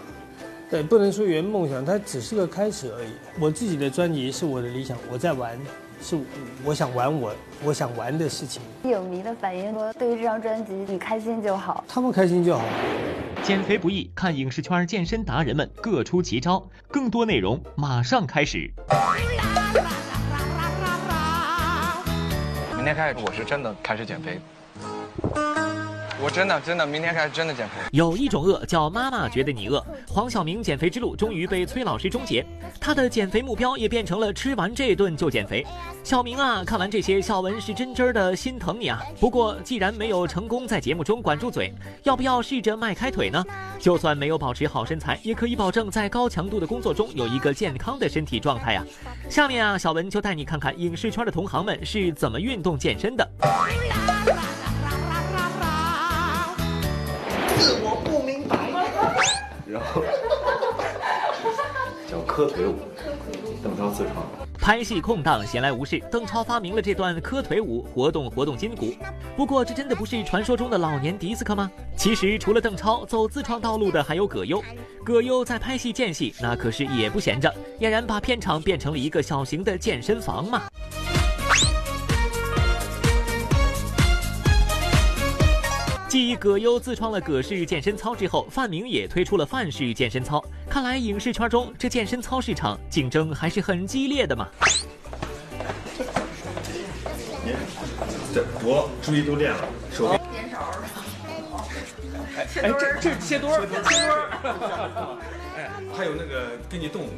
[0.68, 3.12] 对，不能说圆梦想，它只是个开始而已。
[3.38, 5.56] 我自己的专辑是我的理想，我在玩，
[6.02, 6.18] 是
[6.64, 8.60] 我想玩我我想玩的事情。
[8.82, 12.64] 影迷的反应说，对于这张专辑，你开心就好，他们开心就好。
[13.44, 16.68] 减肥不易，看影视圈健身达人们各出奇招。
[16.88, 18.68] 更多内容马上开始。
[22.74, 24.40] 明天开始，我是真的开始减肥。
[26.20, 27.74] 我真的真的，明天开始真的减肥。
[27.92, 29.82] 有一种饿叫妈妈觉得你饿。
[30.08, 32.44] 黄晓明减肥之路终于被崔老师终结，
[32.80, 35.64] 他的减肥目标也变成了吃完这顿就减肥。
[36.02, 39.00] 小明啊，看完这些，小文是真真的心疼你啊。
[39.20, 43.42] 不过既然没有成功在节目中管住嘴，要不要试着迈开腿呢？
[43.78, 48.84] 就算没有保持好身材，也可以保证在高强度的工作中有一个健康的身体状态呀。
[49.30, 53.28] 下面啊，小文就带你看看影视圈的同行们是怎么运动健身的。
[59.66, 60.02] 然后
[62.08, 62.76] 叫磕腿舞，
[63.62, 64.26] 邓超自创。
[64.58, 68.94] 拍戏空档闲来无事，邓超发明了这段磕腿舞，活动活动筋骨。
[69.36, 71.70] 不过这真的不是传说中的老年迪斯科吗？
[71.96, 74.62] 其实除了邓超走自创道路的，还有葛优。
[75.04, 80.62] 葛优在拍戏间隙，那可是也不闲着，俨然把片场变成了一个小型的健身房嘛。
[86.08, 90.42] 继葛优自创了葛氏健身操之后，范明也推出了范式健身操。
[90.68, 94.48] 看来影视圈中这健身操市场竞争还是很激烈的嘛。
[98.34, 100.18] 这我注意都练了，手。
[100.32, 100.58] 颠勺
[102.36, 104.30] 哎哎，这这切墩儿，切墩儿。
[105.58, 107.10] 哎，还有那个根据动物，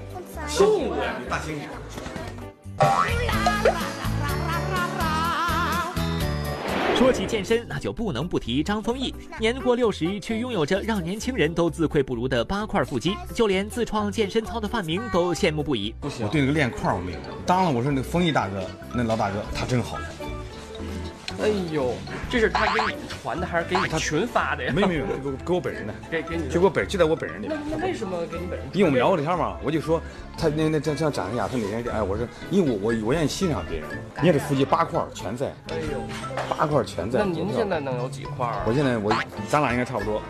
[0.58, 0.96] 动物
[1.28, 1.68] 大猩猩。
[7.00, 9.14] 说起健身，那就不能不提张丰毅。
[9.38, 15.94] 年过六十，却拥有着让年轻人都自愧不如的八块腹肌，就连自创健身操的范明都羡慕不已。
[15.98, 17.18] 不行我对那个练块我没有。
[17.46, 19.96] 当了，我说那个丰毅大哥，那老大哥他真好。
[21.42, 21.94] 哎呦，
[22.28, 24.72] 这是他给你传的，还是给你群发的呀？
[24.74, 27.46] 没有没有，给给我本人的，给给你，就给我本，就在我本人里。
[27.48, 28.68] 那那为什么给你本人？
[28.72, 30.00] 因为我们聊过天嘛，我就说
[30.36, 33.88] 他那那这这样长一下，他哪天哎，我说因为我我我愿意欣赏别人。
[34.22, 36.02] 你看这腹肌八块全在，哎呦，
[36.56, 37.20] 八块全在。
[37.20, 38.46] 那您现在能有几块？
[38.66, 39.10] 我现在我
[39.48, 40.20] 咱俩应该差不多。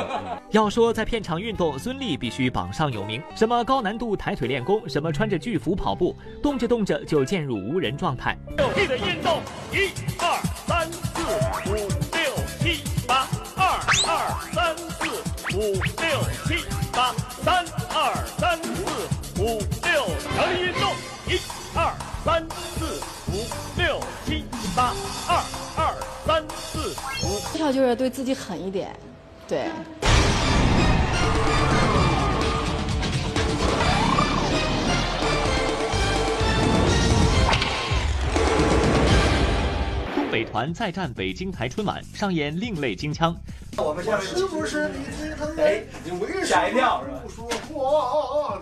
[0.50, 8.36] 要说在片场运动，孙俪必须榜上有名，什么高难度抬腿练功，什么穿着巨幅跑步，动着动着就渐入无人状态。
[8.58, 9.40] 有力的运动，
[9.72, 11.22] 一二三四
[11.70, 11.72] 五
[12.12, 12.18] 六
[12.60, 13.62] 七八，二
[14.06, 14.10] 二
[14.52, 15.06] 三四
[15.56, 16.06] 五六
[16.46, 17.96] 七八，三二
[18.38, 20.92] 三四五六，强力运动，
[21.26, 21.40] 一
[21.74, 21.94] 二
[22.24, 22.46] 三
[22.78, 24.44] 四五六七
[24.74, 24.92] 八，
[25.28, 25.42] 二
[25.76, 25.94] 二
[26.26, 26.94] 三四
[27.24, 27.56] 五。
[27.56, 28.94] 跳就是对自己狠一点，
[29.46, 29.70] 对。
[40.38, 43.36] 北团再战北京台春晚，上演另类京腔。
[43.76, 45.82] 我们是不是你最疼爱？
[46.04, 48.60] 你为什么不说话？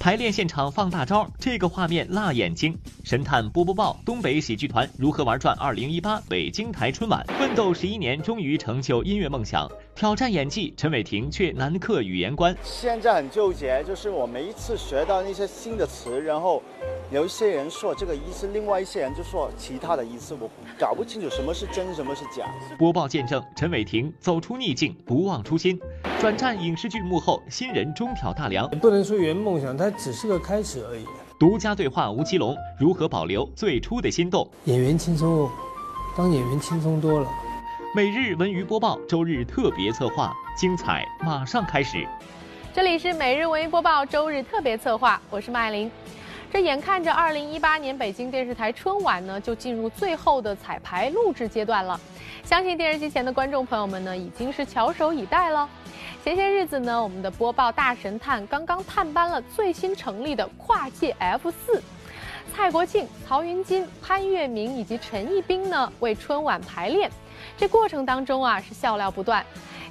[0.00, 2.74] 排练现场放大招，这个画面辣眼睛。
[3.04, 7.22] 神探波波报，东北喜剧团如何玩转二零一八北京台春晚？
[7.38, 12.56] 奋斗十一年，终于成就音乐梦想，挑战演技，陈伟霆却难克语言关。
[12.64, 16.62] 现在很纠结，就是我每一次学到那些新的词，然后
[17.10, 22.46] 有一些人说这个意思，另外一些人就说其他的意思，我搞不清楚什么是真，什么是假。
[22.78, 25.78] 播报见证陈伟霆走出逆境，不忘初心，
[26.20, 28.68] 转战影视剧幕后，新人中挑大梁。
[28.80, 31.04] 不能说圆梦想，它只是个开始而已。
[31.38, 34.48] 独家对话吴奇隆如何保留最初的心动？
[34.64, 35.48] 演员轻松，
[36.16, 37.28] 当演员轻松多了。
[37.94, 42.08] 每日文娱播报，周日特别策划，精彩马上开始。
[42.72, 45.90] 这里是每日文娱播报周日特别策划，我是麦琳。
[46.50, 52.00] 这眼看着2018年北京电视台春晚呢，就进入最后的彩排录制阶段了。
[52.42, 55.68] 相信电视机前的观众朋友们呢，已经是翘首以待了。
[56.24, 61.82] 前些日子呢，我们的播报大神探刚刚探班了最新成立的跨界 F 四，
[62.54, 67.10] 蔡国庆、曹云金、潘粤明以及陈一冰呢，为春晚排练。
[67.56, 69.44] 这过程当中啊，是笑料不断。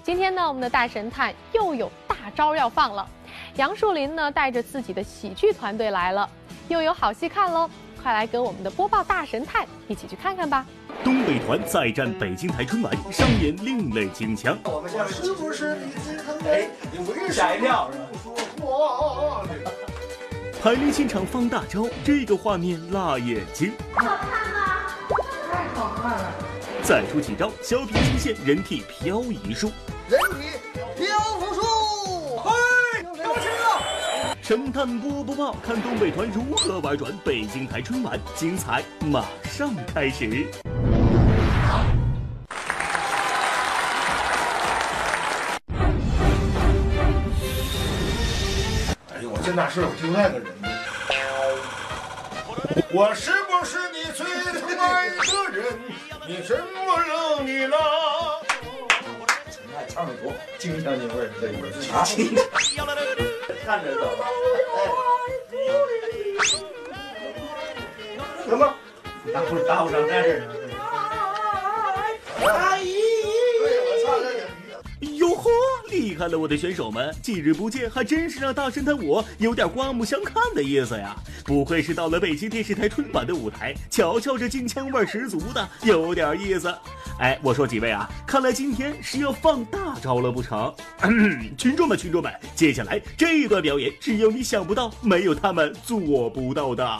[0.04, 3.08] 今天呢，我们的大神探又有大招要放了。
[3.56, 6.30] 杨树林呢，带着自己的喜剧团队来了。
[6.68, 7.70] 又有好戏看喽！
[8.02, 10.66] 快来跟我们的播报大神探一起去看看吧。
[11.04, 14.58] 东北团再战北京台春晚，上演另类京腔。
[14.64, 16.58] 我们家是不是你最疼的？
[16.92, 17.90] 你为什么
[18.24, 19.46] 不说话？
[20.64, 23.74] 排练现场放大招，这个画面辣眼睛。
[23.94, 24.88] 好看吗？
[25.52, 26.51] 太好看了！
[26.84, 29.72] 再出几招，小品出现人体漂移术。
[30.10, 30.48] 人体
[30.98, 31.62] 漂浮术。
[34.42, 40.48] 神探波波报，看东北团如何玩转北京台春晚，精彩马上开始。
[49.14, 50.68] 哎呦，我这哪是有另外个人呢？
[52.94, 54.26] 我是不是你最
[54.60, 55.16] 疼爱的
[55.58, 55.80] 人？
[56.28, 57.78] 你什么惹你了？
[59.50, 62.06] 陈爱唱的多，京腔京味儿，这味儿啊！
[63.66, 64.02] 看着走。
[68.48, 68.74] 什么？
[69.34, 70.46] 大呼大呼上这儿呢？
[72.48, 72.86] 阿姨，
[73.62, 73.66] 我
[74.06, 74.26] 唱的。
[75.92, 77.14] 厉害了，我的选手们！
[77.22, 81.16] 几日不见，还真是让大神探我有点刮目相看的意思呀！
[81.44, 86.74] 不愧是到了北京电视台春晚的舞台，瞧瞧这京腔味十足的，有点意思。
[87.20, 90.74] 哎，我说几位啊，看来今天是要放大招了不成？
[91.02, 97.00] 嗯，群众们，群众们，接下来这一段表演，只有你想不到，没有他们做不到的。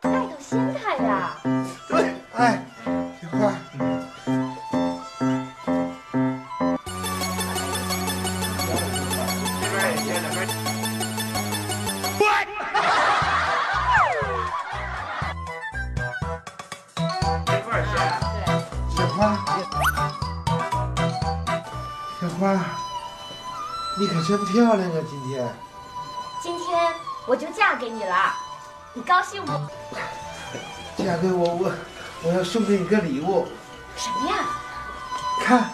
[0.00, 1.36] 带有心态呀！
[1.88, 2.64] 对，哎，
[22.38, 22.54] 花，
[23.98, 25.02] 你可真漂亮啊！
[25.10, 25.54] 今天，
[26.42, 26.94] 今天
[27.26, 28.34] 我就嫁给你了，
[28.92, 29.52] 你高兴不？
[30.96, 31.72] 嫁给我，我
[32.22, 33.48] 我要送给你个礼物。
[33.96, 34.36] 什么呀？
[35.42, 35.70] 看，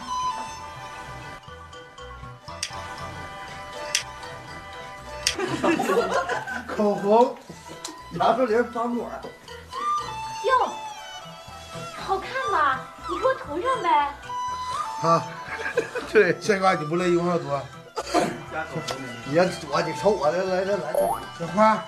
[6.66, 7.36] 口红，
[8.12, 9.08] 杨树林方果。
[10.44, 10.68] 哟，
[12.06, 12.80] 好看吗？
[13.08, 14.14] 你给我涂上呗。
[15.02, 15.26] 啊，
[16.12, 17.62] 对，这个你不乐意往上躲。
[19.28, 20.92] 你要躲，你瞅我的，来来来，
[21.38, 21.84] 小花，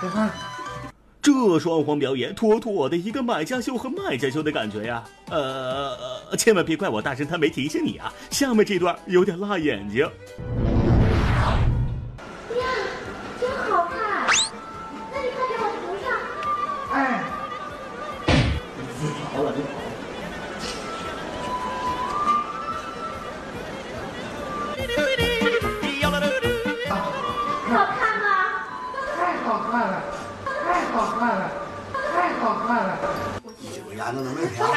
[0.00, 0.30] 小花。
[1.22, 5.04] 这双簧表演，妥妥的一个买家秀和卖家秀的感觉呀！
[5.28, 5.96] 呃，
[6.38, 8.12] 千万别怪我大神他没提醒你啊！
[8.30, 10.10] 下面这段有点辣眼睛。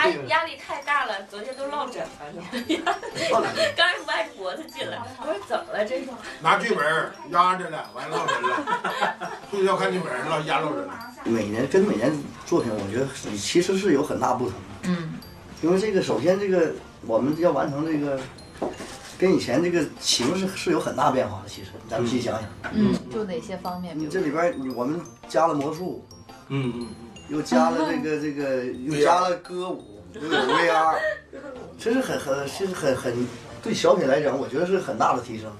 [0.10, 2.10] 压压力太大了，昨天都落枕了。
[3.76, 6.08] 刚歪脖子进来，我说怎么了这是？
[6.42, 6.86] 拿剧本
[7.30, 9.32] 压着了，完落枕了。
[9.50, 10.94] 不要看剧本了，压落枕了。
[11.24, 12.12] 每年跟每年
[12.46, 14.90] 作品，我觉得其实是有很大不同的。
[14.90, 15.14] 嗯。
[15.62, 16.74] 因为这个，首先这个
[17.06, 18.20] 我们要完成这个，
[19.18, 21.48] 跟以前这个形式是有很大变化的。
[21.48, 22.50] 其实，咱们细想想。
[22.74, 23.98] 嗯，就哪些方面？
[23.98, 26.06] 你这里边我们加了魔术。
[26.50, 26.88] 嗯嗯。
[27.30, 30.96] 又加了这个这个，又加了歌舞，又有 VR，
[31.80, 33.28] 其实很很，其实很很，
[33.62, 35.52] 对小品来讲，我觉得是很大的提升。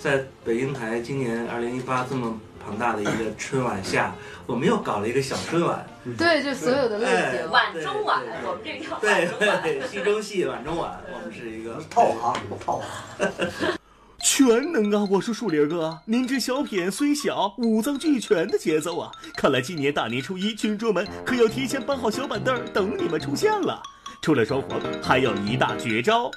[0.00, 4.12] 在北京台今年二零一八这么庞大的一个春晚下，
[4.46, 5.86] 我们又搞了一个小春晚。
[6.18, 9.62] 对，就所有的类哎型，晚中晚，我们这个叫对晚中晚。
[9.62, 12.34] 对，戏中戏，晚中晚，我们是一个套行，
[12.64, 12.82] 套
[13.18, 13.78] 行。
[14.22, 15.06] 全能啊！
[15.10, 19.10] 我说树林哥，您这小品虽小，五脏俱全的节奏啊！
[19.36, 23.82] 看来今年大年初一，群众们可要提前搬好小板凳，等你们出现了。
[24.22, 26.30] 除了双簧，还有一大绝招。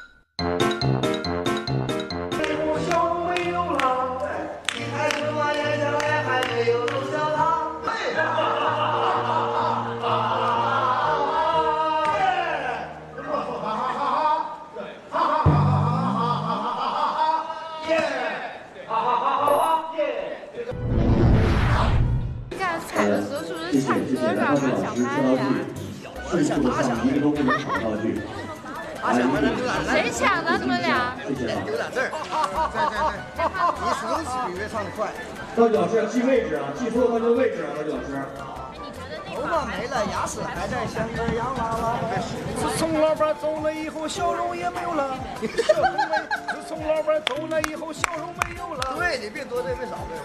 [27.04, 28.22] 一个都不能少道具。
[29.90, 30.58] 谁抢的？
[30.58, 31.16] 你们俩？
[31.68, 32.10] 有俩字儿。
[32.74, 32.98] 在在
[33.38, 33.40] 在，
[33.78, 34.14] 你始终
[34.48, 35.14] 比别唱的快。
[35.56, 38.10] 道具老师要记位置啊，记错他就位置啊，道具老师。
[39.30, 42.00] 头发没了，牙齿还在，像个洋娃娃。
[42.58, 45.18] 自从老板走了以后，笑容也没有了。
[45.42, 48.96] 自从老板走了以后，笑容没有了。
[48.98, 50.18] 对，你别多对，别少对。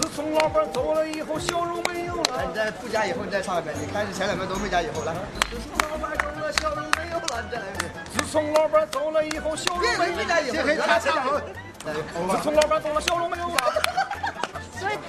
[0.00, 2.13] 自从老板走了以后，笑容没有。
[2.36, 3.74] 来，你再不加以后，你再唱一遍。
[3.80, 5.14] 你开始前两遍都没加以后，来。
[5.50, 7.90] 自从老板走了，笑容没有了，你再来一遍。
[8.12, 10.06] 自从老板走了以后，笑容没有了。
[10.16, 11.40] 别加以后，别加以后。
[11.84, 13.56] 自从老板走了，笑容没有 了。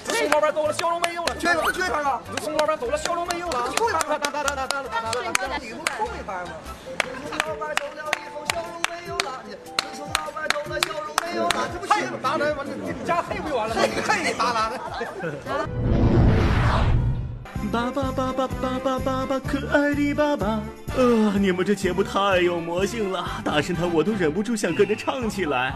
[0.04, 1.36] 自从老板走了，笑容没有了。
[1.38, 2.22] 缺一缺一拍吧。
[2.36, 3.60] 自从老板走了，笑容没有了。
[3.78, 5.58] 后一拍，哒哒哒哒哒哒哒。
[5.60, 6.52] 你不后一拍吗？
[6.86, 9.42] 自从老板走了以后，笑容没有了。
[9.48, 11.58] 自从老板走了，笑容没有了。
[11.74, 12.74] 这不嘿哒哒，完了，
[13.06, 13.82] 加嘿不就完了吗？
[14.08, 14.76] 嘿哒哒的。
[17.72, 20.62] 爸爸爸爸爸爸爸爸，可爱的爸爸。
[20.98, 25.74] 呃，你们这节目太有魔性了，大神探我都忍不住想跟着唱起来。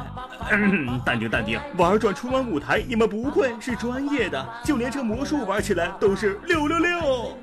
[0.51, 7.37] 嗯，淡定淡定，玩转春晚舞台，你们不愧是专业的，就连这魔术玩起来都是六六六。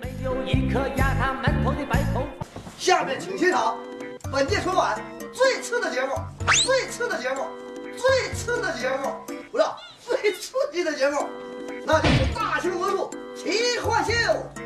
[2.79, 3.77] 下面请欣赏
[4.33, 4.99] 本届春晚
[5.33, 6.15] 最次的节目，
[6.47, 7.47] 最次的节目，
[7.97, 9.13] 最次的节目，
[9.51, 9.65] 不是
[10.01, 11.27] 最刺激的节目，
[11.87, 14.13] 那就是大型魔术奇幻秀。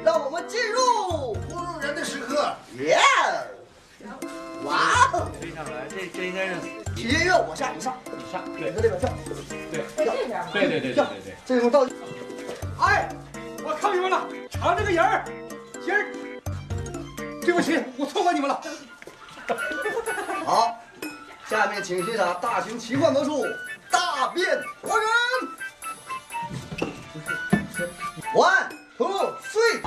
[0.03, 2.99] 让我们进入呼噜人的时刻，耶！
[4.65, 5.31] 哇哦！
[5.39, 6.55] 飞上来，这这应该是
[6.97, 9.11] 起音乐，我下你上，你上，对，在这边跳，
[9.71, 11.95] 对，跳，对对对对对对，这种道具。
[12.81, 13.11] 哎，
[13.63, 15.23] 我看你们了，尝这个人儿，
[15.85, 16.11] 今儿，
[17.43, 18.59] 对不起，我错怪你们了。
[20.47, 20.79] 好，
[21.47, 23.45] 下面请欣赏大型奇幻魔术
[23.91, 24.49] 大变
[24.81, 25.07] 活人。
[28.33, 29.81] One, two, three。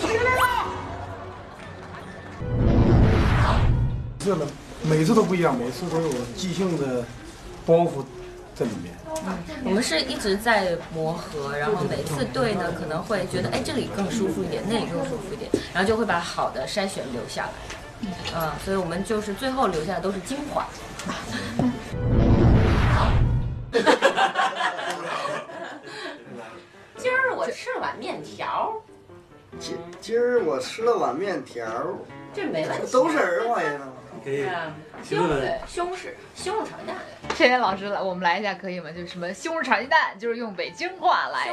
[0.00, 0.42] 起来了！
[4.18, 4.44] 这呢，
[4.82, 7.04] 每次都不一样，每次都有即兴的
[7.64, 8.04] 包袱
[8.52, 8.92] 在里面。
[9.64, 17.52] 我们是一直在磨合，然后每次对呢，可能会觉得哎这里更舒服一点，那里更舒服一点，然后就会把好的筛选留下来。
[18.34, 20.66] 嗯，所以我们就是最后留下的都是精华。
[26.96, 28.74] 今儿我吃了碗面条，
[29.58, 31.64] 今今儿我吃了碗面条，
[32.34, 33.88] 这没问题，都是儿化音啊。
[34.22, 34.46] 可以。
[35.02, 36.96] 西红柿西红柿西红柿炒鸡蛋。
[37.34, 38.90] 天天老师来，我们来一下可以吗？
[38.92, 41.50] 就是什么西红柿炒鸡蛋，就是用北京话来。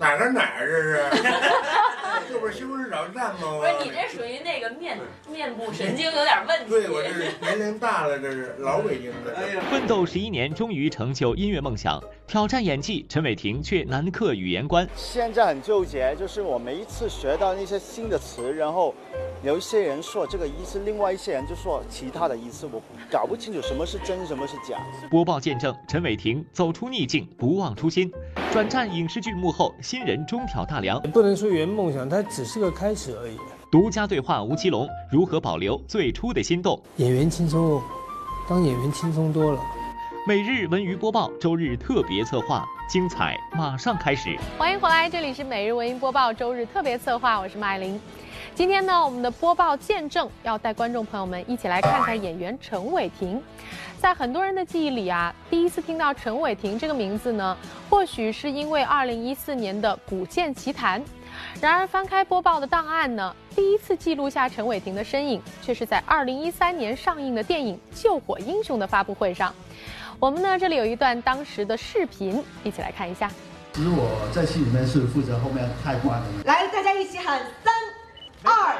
[0.00, 2.32] 哪跟哪儿这是？
[2.32, 3.58] 这不是西红柿炒鸡蛋吗？
[3.58, 4.96] 不是你这属于那个面
[5.28, 6.70] 面部神经有点问题。
[6.70, 9.34] 对，我这是年龄大了，这是老北京的。
[9.36, 14.88] 哎呀，奋斗十一年，终于成就音乐梦想，挑战演技，陈伟霆却难克语言关。
[14.96, 18.94] 现在很纠结，就是我每一次学到那些新的词，然后
[19.42, 22.80] 有一些人说这个意思，另外一些人就说其他的意思，我
[23.10, 24.78] 搞不清楚什么是真，什么是假。
[25.10, 28.10] 播报见证陈伟霆走出逆境，不忘初心，
[28.50, 31.02] 转战影视剧幕后，新人中挑大梁。
[31.10, 33.36] 不能说圆梦想，它只是个开始而已。
[33.72, 36.80] 独家对话吴奇隆，如何保留最初的心动？
[36.98, 37.82] 演员轻松哦，
[38.48, 39.60] 当演员轻松多了。
[40.28, 44.38] 每日文娱播报，周日特别策划，精彩马上开始。
[44.56, 48.00] 欢迎回来，这里是每日文娱播报周日特别策划，我是麦琳。
[48.60, 53.42] 今天呢，我们的播报见证要带观众朋友们一起来看看演员陈伟霆。
[53.98, 57.56] 在很多人的记忆里啊，第一次听到陈伟霆这个名字呢，
[57.88, 61.00] 或许是因为2014年的《古剑奇谭》。
[61.58, 69.54] 然而翻开播报的档案呢，第一次记录下陈伟霆的身影，却是在2013年上映的电影《救火英雄》的发布会上。
[70.18, 73.30] 我们呢，这里有一段当时的视频，一起来看一下。
[73.72, 76.26] 其实我在戏里面是负责后面开关的。
[76.44, 77.72] 来，大家一起喊三
[78.44, 78.74] 二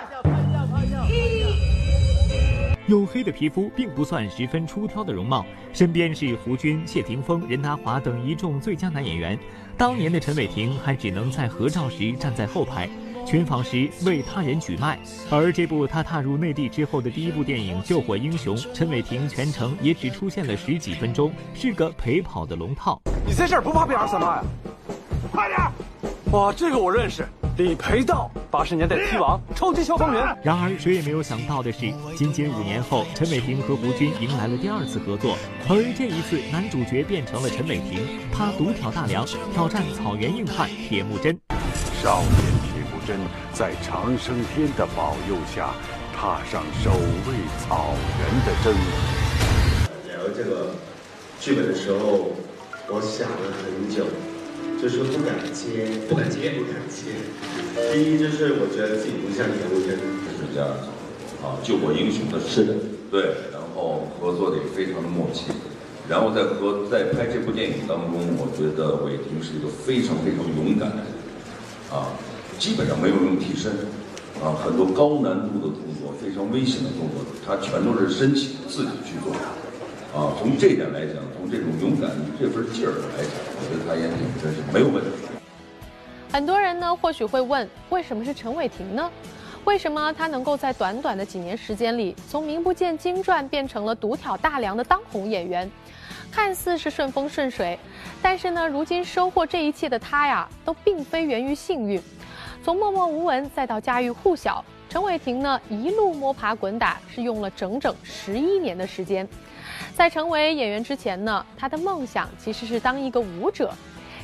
[1.09, 2.91] 一。
[2.91, 9.39] 黝黑的皮肤并不算十分出挑的容貌，身边是胡军、谢霆锋、任达华等一众最佳男演员。
[9.77, 12.91] 当年的陈伟霆还只能在合照时站在后排，
[13.25, 14.99] 群访时为他人举麦。
[15.31, 23.01] 而这部他踏入内地之后的第一部电影《救火英雄》，陈伟霆全程也只出现了十几分钟，是个陪跑的龙套。
[23.25, 24.45] 你在这儿不怕被二三骂呀？
[25.31, 25.61] 快点！
[26.33, 27.25] 哇，这个我认识，
[27.57, 30.37] 李培道，八十年代踢王，超级消防员。
[30.43, 35.37] 然而，谁也没有想到的是，仅仅五年后，陈伟霆和吴军迎来了第二次合作，
[35.69, 38.01] 而这一次，男主角变成了陈伟霆，
[38.33, 41.39] 他独挑大梁，挑战草原硬汉铁木真。
[42.03, 42.33] 少年
[42.65, 43.19] 铁木真
[43.53, 45.75] 在长生天的保佑下，
[46.17, 50.09] 踏上守卫草原的征途。
[50.09, 50.75] 聊这个
[51.39, 52.31] 剧本的时候，
[52.89, 54.07] 我想了很久。
[54.81, 57.13] 就是不敢接，不敢接，不敢接。
[57.93, 59.99] 第一就是我觉得自己不像演员，
[60.39, 60.89] 是这样子。
[61.45, 62.75] 啊，救火英雄的是的，
[63.11, 63.23] 对，
[63.53, 65.53] 然后合作的也非常的默契，
[66.09, 71.09] 然后在合在拍这部电影当中，我觉得韦霆是一个非常非常勇敢的人，
[71.89, 72.13] 啊，
[72.59, 73.73] 基本上没有用替身，
[74.45, 79.33] 啊，很多高难度的动作，非常危险的动作，他全都是身体自己去做，
[80.13, 85.11] 啊，从这点来讲，从这种勇敢这份劲儿来讲，我觉得他演电影真是没有问题。
[86.33, 89.09] 很多人呢，或许会问，为什么是陈伟霆呢？
[89.65, 95.71] 为什么他能够在短短的几年时间里，从名不见经传变成了独挑大梁的当红演员？
[96.33, 97.79] 看似是顺风顺水，
[98.21, 102.03] 但是呢，如今收获这一切的他呀，都并非源于幸运。
[102.65, 109.29] 从默默无闻再到家喻户晓，陈伟霆呢一路摸爬滚打，是用了整整十一年的时间。
[110.01, 113.71] 在成为演员之前呢，他的梦想其实是当一个舞者。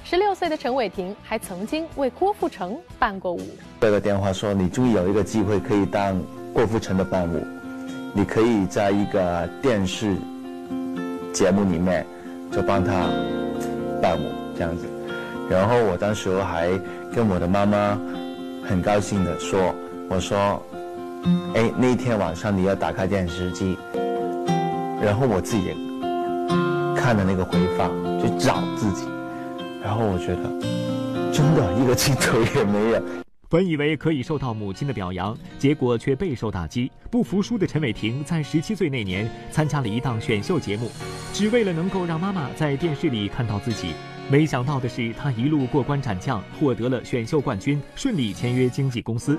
[0.05, 3.43] 十六岁的陈伟霆还曾经为郭富城伴过舞。
[3.83, 6.19] 接个电话说，你终于有一个机会可以当
[6.55, 7.47] 郭富城的伴舞，
[8.15, 10.17] 你可以在一个电视
[11.31, 12.07] 节目里面
[12.51, 13.11] 就帮他
[14.01, 14.87] 伴舞这样子。
[15.51, 16.71] 然后我当时还
[17.15, 18.01] 跟我的妈妈
[18.67, 19.75] 很高兴的说，
[20.09, 20.63] 我说，
[21.55, 23.77] 哎，那天晚上你要打开电视机，
[25.07, 25.73] 然后我自己也
[27.01, 29.07] 看了那个回放，去找自己。
[29.81, 30.43] 然后我觉得，
[31.33, 33.01] 真的一个镜头也没有。
[33.49, 36.91] 本以为可以受到母亲的表扬，结果却备受打击。
[37.09, 40.91] 不服输的陈伟霆在十七岁那年参加了一档选秀节目，
[41.33, 43.93] 只为了能够让妈妈在电视里看到自己。
[44.29, 49.39] 没想到的是，他一路过关斩将，获得了选秀冠军，顺利签约经纪公司。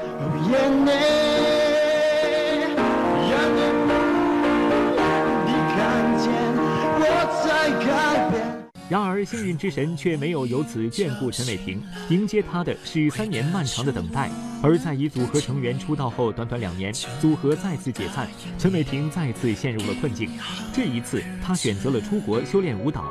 [8.90, 14.30] 然而，幸运之神却没有由此眷顾陈伟霆，迎接他的是三年漫长的等待。
[14.64, 20.32] 而在以组合成员出道后，短短两年，组合再次解散，陈伟霆再次陷入了困境。
[20.74, 23.04] 这一次，他选择了出国修炼舞蹈。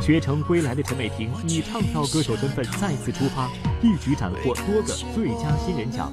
[0.00, 3.50] 学成归来的陈伟霆以唱跳歌手身份再次出发，
[3.82, 6.12] 一举斩获多个最佳新人奖。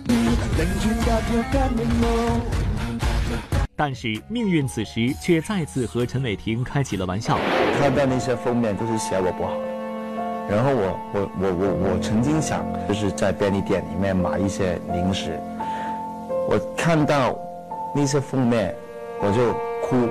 [3.75, 7.39] 但是命运此时却再次和陈伟霆开起了玩笑。
[7.81, 15.31] 看到那些封面都是写我不好的，然后我我我我我曾经想就是在便利店里面买一些零食，
[16.47, 17.35] 我看到
[17.95, 18.75] 那些封面
[19.19, 19.51] 我就
[19.81, 20.07] 哭，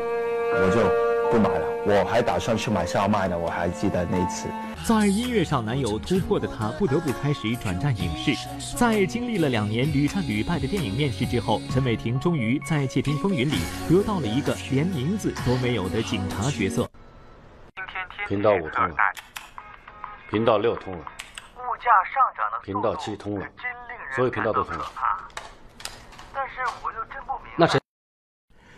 [0.53, 1.67] 我就不买了。
[1.87, 4.49] 我还打算去买烧麦呢，我还记得那次。
[4.85, 8.35] 在音乐上难有突破的他，不得不开始转战影视。
[8.77, 13.59] 在经历了两年屡战屡败的电影面试之后，陈伟霆终于在《窃听风云》里
[13.89, 16.89] 得到了一个连名字都没有的警察角色。
[18.31, 18.95] 频道五通了，
[20.31, 23.47] 频道六通了，物价上涨的频道七通了，
[24.15, 24.85] 所有频道都通了。
[26.33, 27.55] 但是我又真不明白。
[27.59, 27.81] 那谁？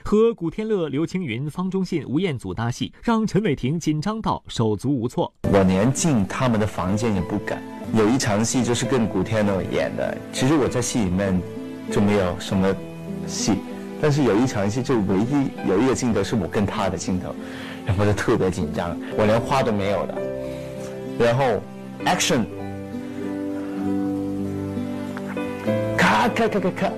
[0.03, 5.31] 和古天乐、刘青云、方中信、吴彦祖搭戏，让陈伟霆紧张到手足无措。
[5.43, 7.63] 我连进他们的房间也不敢。
[7.93, 11.39] 有一场戏就是跟古天乐演的，其实我在戏里面
[11.91, 12.75] 就没有什么
[13.27, 13.61] 戏，
[14.01, 17.35] 但是有一场戏就唯一有一个镜头是我跟他的镜头，
[17.87, 20.15] 然后就特别紧张，我连话都没有的。
[21.19, 21.61] 然后
[22.05, 22.45] ，action，
[25.97, 26.91] 咔咔咔咔咔。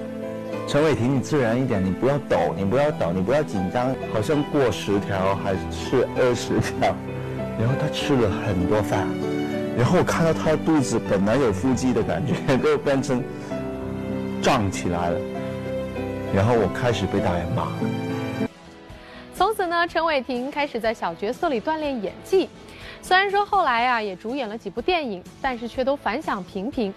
[0.66, 6.94] 陈伟霆，你自然一点，你不要抖，你不要抖，你不要紧张，好像过十条还是二十条，
[7.58, 9.06] 然后他吃了很多饭，
[9.76, 13.22] 然后我看到他的肚子本来有腹肌的感觉， 都变成
[14.40, 15.18] 胀起来了，
[16.34, 17.68] 然后我开始被导演骂。
[19.36, 22.48] 从此呢，陈伟霆开始在小角色里锻炼演技。
[23.02, 26.94] 虽然说后来啊也主演了几部电影，但是却都反响平平。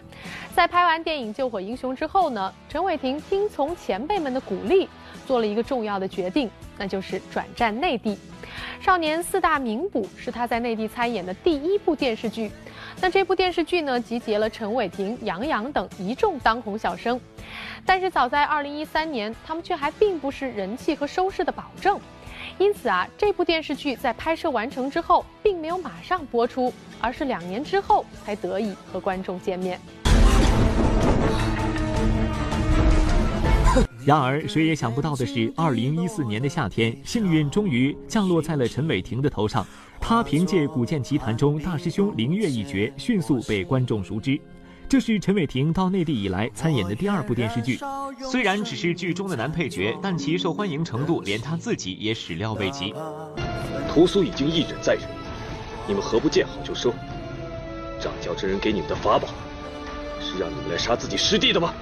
[0.54, 4.88] 在拍完电影《救火英雄》之后呢，陈伟霆听从前辈们的鼓励，
[5.26, 8.12] 做了一个重要的决定，那就是转战内地。
[8.80, 12.52] 《少年四大名捕》是他在内地参演的第一部电视剧。
[13.02, 17.20] 那这部电视剧呢，集结了陈伟霆、杨洋等一众当红小生。
[17.84, 22.00] 但是早在2013年，他们却还并不是人气和收视的保证。
[22.58, 29.80] 因此啊，这部电视剧在拍摄完成之后，并没有马上播出，而是两年之后才得以和观众见面。
[34.06, 39.66] 然而，谁也想不到的是，二零一四年的夏天，幸运终于降落在了陈伟霆的头上。
[40.00, 44.40] 他凭借《古剑奇谭》中大师兄凌月一角，迅速被观众熟知。
[44.90, 47.78] 这是陈伟霆到内地以来参演的第二部电视剧，
[48.32, 52.94] 虽然只是剧中的男配角，但其受欢迎程度连他自己也始料未及。
[53.90, 55.04] 屠苏已经一忍再忍，
[55.88, 56.94] 你们何不见好就收？
[58.00, 59.28] 掌教之人给你们的法宝，
[60.22, 61.74] 是让你们来杀自己师弟的吗？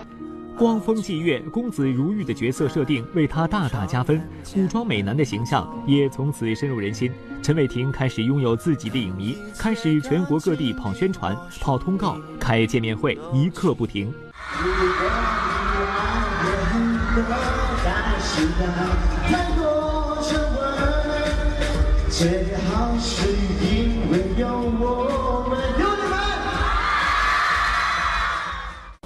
[0.58, 4.22] 光风霁月、公子如玉的角色设定为他大大加分，
[4.54, 7.12] 古装美男的形象也从此深入人心。
[7.44, 14.14] 陈伟霆开始拥有自己的影迷，开始全国各地跑宣传、跑通告、开见面会，一刻不停。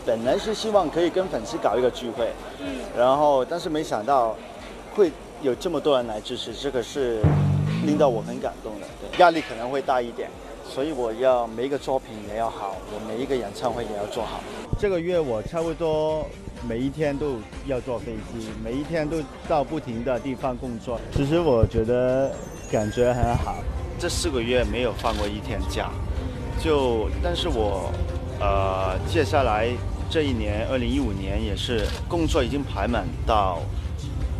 [0.09, 4.35] 本来是希望可以跟粉丝搞一个聚会，嗯，然后但是没想到
[4.95, 5.11] 会
[5.43, 7.21] 有这么多人来支持，这个是
[7.85, 10.27] 令到我很感动的，对，压力可能会大一点，
[10.67, 14.39] 所以我要每一个作品也要好，我每一个演唱会也要做好。
[14.79, 16.25] 这个月我差不多
[16.67, 17.35] 每一天都
[17.67, 20.99] 要坐飞机，每一天都到不停的地方工作。
[21.13, 22.31] 其实我觉得
[22.71, 23.57] 感觉很好，
[23.99, 25.91] 这四个月没有放过一天假，
[26.59, 27.91] 就但是我
[28.39, 29.69] 呃接下来。
[30.11, 33.59] 这一年，二零一五年也是工作已经排满到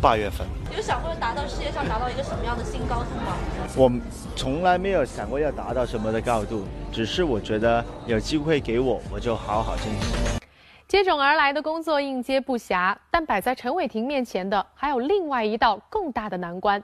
[0.02, 0.44] 八月份。
[0.76, 3.36] 有想过达到事业上达到一个什么样的新高度吗？
[3.76, 3.88] 我
[4.34, 10.40] 从来没有想过要达到什么的高度，只是我觉得有机会给我，我就好好珍惜。
[10.88, 16.82] 接踵而来的工作应接不暇，但摆在陈伟霆面前的还有另外一道更大的难关，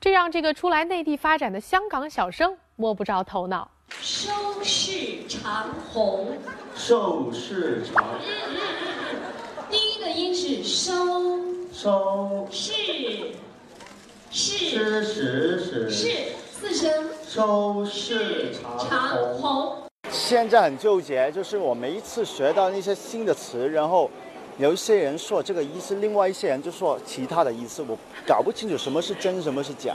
[0.00, 3.70] 这让这个初来内地发展的香港小生摸不着头脑。
[4.00, 4.30] 收
[4.62, 6.38] 视长虹，
[6.74, 8.04] 收视长。
[9.70, 11.40] 第一个音是收，
[11.72, 12.72] 收是
[14.30, 16.10] 是是是是
[16.52, 16.90] 四声。
[17.26, 19.76] 收视长虹。
[20.10, 24.10] 现在很纠结，就是我每一次学到那些新的词，然后
[24.58, 29.94] 有一些人说这个意思，另外一些人就说其他的意思，我搞不清楚什么是真，什么是假。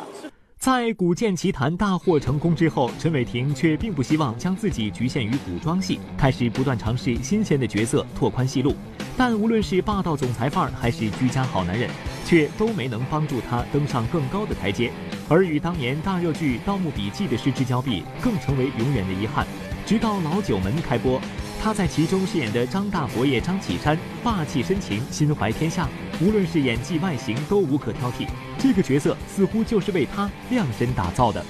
[0.67, 8.75] 在《古剑奇谭》大获成功之后，陈伟霆却并不希望将自己局限于古装戏，开始不断尝试新鲜的角色，拓宽戏路。
[9.15, 11.89] 但无论是霸道总裁范儿，还是居家好男人，
[12.25, 14.91] 却都没能帮助他登上更高的台阶。
[15.29, 19.47] 而与当年大热剧《盗墓笔记》的失之交臂，更成为永远的遗憾。
[19.85, 21.21] 直到《老九门》开播。
[21.67, 25.85] 他在其中饰演的张大佛爷张启山，霸气深情，心怀天下，
[26.21, 28.25] 无论是演技、外形都无可挑剔。
[28.57, 31.43] 这个角色似乎就是为他量身打造的。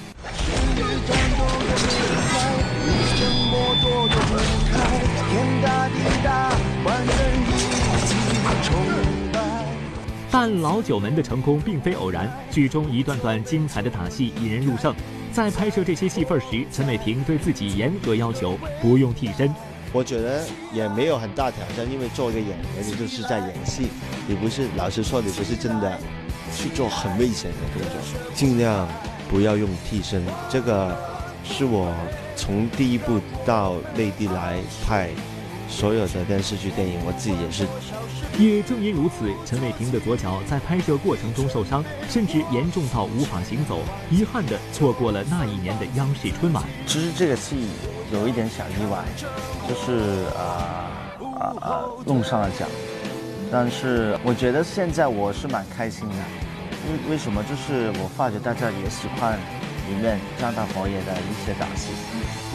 [10.32, 14.92] 但老九门的成功并非偶然，剧中一段段精彩的打戏引人入胜。
[15.30, 19.54] 在拍摄这些戏份时，陈伟霆对自己严格要求，不用替身。
[19.92, 23.88] 我觉得也没有很大挑战，因为做一个演员，你就是在演戏，
[24.26, 25.98] 你不是老实说，你不是真的
[26.54, 28.86] 去做很危险的工作，尽量
[29.30, 30.22] 不要用替身。
[30.50, 30.94] 这个
[31.42, 31.90] 是我
[32.36, 35.08] 从第一部到内地来拍
[35.70, 37.66] 所有的电视剧、电影，我自己也是。
[38.38, 43.80] 也正因如此，陈伟霆的左脚在拍摄过程中受伤，甚至严重到无法行走，
[44.10, 46.62] 遗憾的错过了那一年的央视春晚。
[46.86, 47.56] 其实这个戏。
[48.10, 49.04] 有一点小意外，
[49.68, 50.88] 就是啊
[51.38, 52.66] 啊啊弄上了奖，
[53.52, 56.14] 但是我觉得现在我是蛮开心的，
[56.90, 57.42] 为为什么？
[57.44, 59.38] 就是我发觉大家也喜欢
[59.88, 61.90] 里面张大佛爷的一些打戏，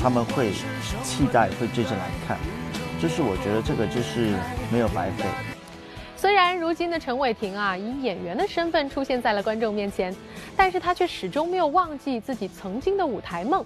[0.02, 0.52] 他们会
[1.04, 2.38] 期待，会追着来看，
[3.00, 4.34] 就是我觉得这个就是
[4.72, 5.24] 没有白费。
[6.18, 10.16] 虽然如今的陈伟霆啊以演员的身份出现在了观众面前，
[10.56, 13.64] 但是他却始终没有忘记自己曾经的舞台梦。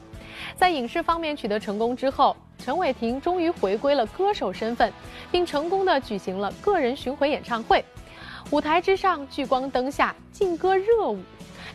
[0.56, 4.92] 在影视方面取得成功之后，陈伟霆终于回归了歌手身份，
[5.32, 7.84] 并成功的举行了个人巡回演唱会。
[8.52, 11.20] 舞台之上，聚光灯下，劲歌热舞，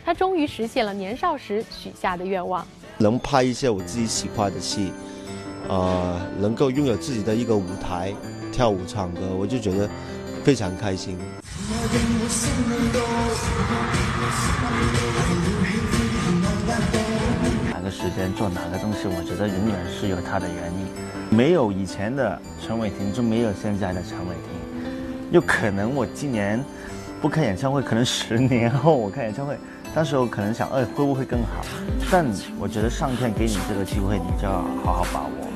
[0.04, 2.66] 他终于实现了年少时许下的愿望。
[2.98, 4.92] 能拍一些我自己喜欢的戏，
[5.68, 8.14] 呃，能够拥有自己的一个舞台，
[8.52, 9.88] 跳舞唱歌，我就觉得
[10.42, 11.18] 非常开心。
[18.02, 20.88] 时间做哪个东西，我觉得永远是有它的原因。
[21.30, 25.30] 没有以前的陈伟霆，就没有现在的陈伟霆。
[25.30, 26.60] 有可能我今年
[27.20, 29.56] 不开演唱会，可能十年后我开演唱会，
[29.94, 31.64] 当时候可能想，哎，会不会更好？
[32.10, 32.26] 但
[32.58, 35.51] 我觉得上天给你这个机会，你就要好好把握。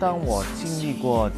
[0.00, 1.28] 当我经历过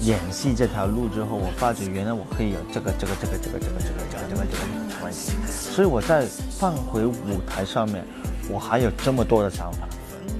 [0.00, 7.14] 演戏这条路之后，我发觉原来我可以有这个、这个、这个、这个、这个、这个、这个、这个、这个关系，所以我在放回舞
[7.46, 8.04] 台上面，
[8.50, 9.86] 我还有这么多的想法。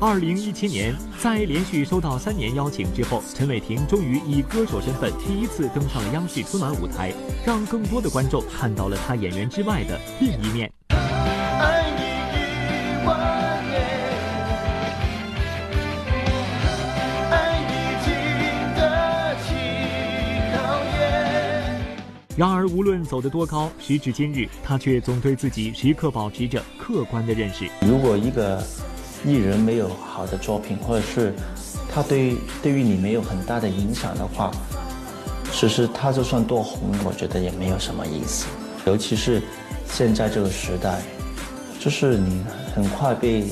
[0.00, 7.12] 二零一七年，在连续收到三年邀请之后，陈伟霆终于以歌手身份第一次登上了央视春晚舞台，
[7.46, 10.70] 让更多的观众看到了他演员之外的另一面。
[22.38, 27.68] 然而，无论走得多高，时至今日，他却总对自己时刻保持着客观的认识。
[27.80, 28.62] 如果一个
[29.24, 31.34] 艺人没有好的作品，或者是
[31.92, 34.52] 他对对于你没有很大的影响的话，
[35.50, 38.46] 其实他就算多红，我觉得也没有什么意思。
[38.86, 39.42] 尤其是
[39.90, 41.02] 现在这个时代，
[41.80, 43.46] 就是你很快被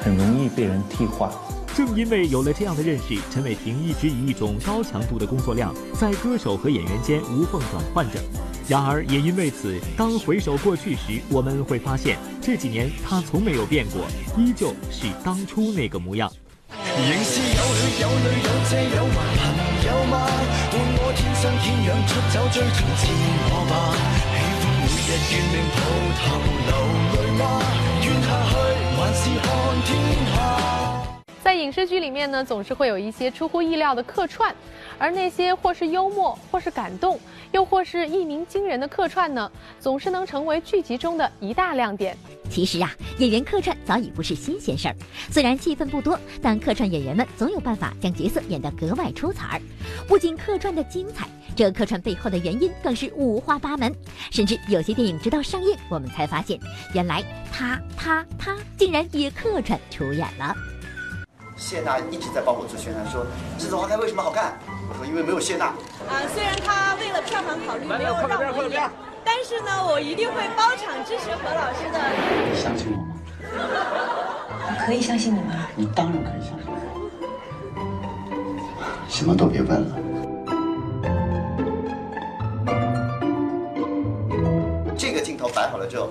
[0.00, 1.30] 很容易被人替换。
[1.76, 8.20] 正因为有了这样的认识，陈伟霆一直以一种高强度的工作量，在歌手和演员间无缝转换着。
[8.68, 14.06] 然而，也因为此，当回首过去时，我们会发现这几年他从没有变过，
[14.38, 16.30] 依旧是当初那个模样。
[16.70, 19.42] 仍是有血有泪有借有还朋
[19.84, 20.14] 友吗？
[20.70, 23.02] 伴我天生天养出走追逐自
[23.50, 23.72] 我吧。
[23.98, 25.76] 喜欢每日怨命抱
[26.22, 26.22] 头
[26.66, 26.70] 流
[27.10, 27.42] 泪吗？
[28.00, 28.52] 怨下去
[28.94, 29.44] 还是看
[29.84, 29.90] 天
[30.32, 30.63] 下。
[31.64, 34.54] 影视剧里面呢，总是会有一些出乎意料的客串，
[34.98, 37.18] 而那些或是幽默，或是感动，
[37.52, 39.50] 又或是一鸣惊人的客串呢，
[39.80, 42.14] 总是能成为剧集中的一大亮点。
[42.50, 44.96] 其实啊，演员客串早已不是新鲜事儿，
[45.30, 49.62] 虽然戏份不多，但客串演员们总有办法将角色演得格外出彩儿。
[50.06, 53.90] 不仅客串的精彩，这客串背后的原因更是五花八门，
[54.30, 56.60] 甚至有些电影直到上映，我们才发现，
[56.92, 60.54] 原来他他他竟然也客串出演了。
[61.64, 63.24] 谢娜一直在帮我做宣传，说
[63.58, 64.52] 《栀子花开》为什么好看？
[64.86, 65.64] 我说因为没有谢娜。
[65.64, 68.90] 啊，虽然她为了票房考虑没有让我演，
[69.24, 71.98] 但是呢，我一定会包场支持何老师的。
[72.52, 73.16] 你相信我吗？
[73.48, 75.66] 我可以相信你吗？
[75.74, 76.76] 你当然可以相信我。
[79.08, 79.96] 什么都别问了。
[84.98, 86.10] 这个镜头摆好了之后，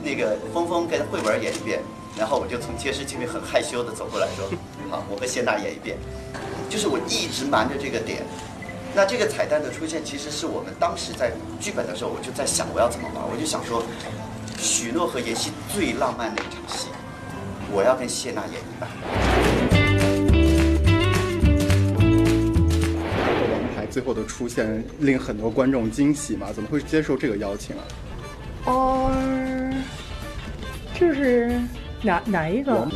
[0.00, 1.82] 那个峰峰跟慧文演一遍。
[2.16, 4.48] 然后我就从监视器里很害羞的走过来说
[4.90, 5.96] ：“好，我和谢娜演一遍。”
[6.68, 8.22] 就是我一直瞒着这个点。
[8.94, 13.24] 那这个彩蛋的出现，其实是我们当时在剧本的时候，我就在想我要怎么玩。
[13.30, 13.82] 我就想说，
[14.58, 16.88] 许诺和妍希最浪漫的一场戏，
[17.72, 18.90] 我要跟谢娜演一半。
[23.50, 26.52] 王牌最后的出现令很多观众惊喜嘛？
[26.52, 27.82] 怎么会接受这个邀请啊？
[28.66, 29.10] 哦，
[30.94, 31.60] 就是。
[32.02, 32.88] 哪哪一个？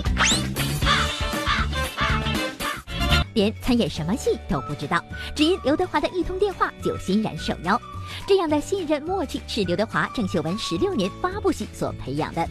[3.35, 5.03] 连参演什么戏都不知道，
[5.35, 7.81] 只因刘德华的一通电话就欣然受邀。
[8.27, 12.49] 这样的信任默契是刘德华、郑秀文十六年八部戏所培养的。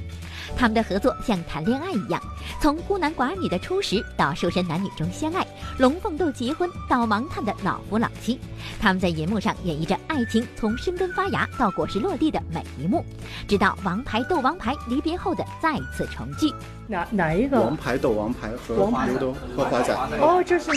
[0.55, 2.21] 他们的合作像谈恋爱一样，
[2.61, 5.45] 从孤男寡女的初识到瘦身男女中相爱，
[5.77, 8.39] 龙凤斗结婚到盲探的老夫老妻，
[8.79, 13.03] 他们在银幕上演绎着爱情从生根发芽到果实落地的每一幕，
[13.47, 16.53] 直到王牌斗王牌离别后的再次重聚。
[16.87, 17.61] 哪哪一个？
[17.61, 18.75] 王牌斗王牌和
[19.07, 19.93] 刘德和华仔。
[20.19, 20.69] 哦，就是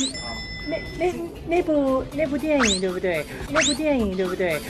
[0.69, 1.15] 那那
[1.47, 3.25] 那部那部电影对不对？
[3.51, 4.61] 那部电影对不对？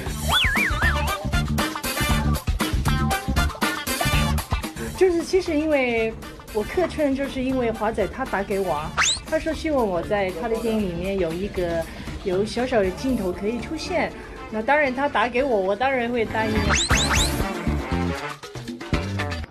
[4.98, 6.12] 就是其实因为
[6.52, 8.82] 我客串，就是因为华仔他打给我，
[9.30, 11.84] 他说希望我在他的电影里面有一个
[12.24, 14.12] 有小小的镜头可以出现，
[14.50, 16.52] 那当然他打给我，我当然会答应。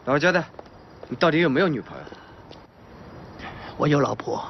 [0.03, 0.43] 老实交代，
[1.07, 2.03] 你到底有没有女朋友？
[3.77, 4.43] 我有老婆，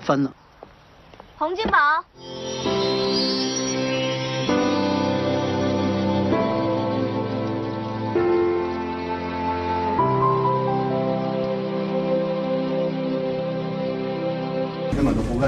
[0.00, 0.34] 分了。
[1.38, 1.78] 洪金宝。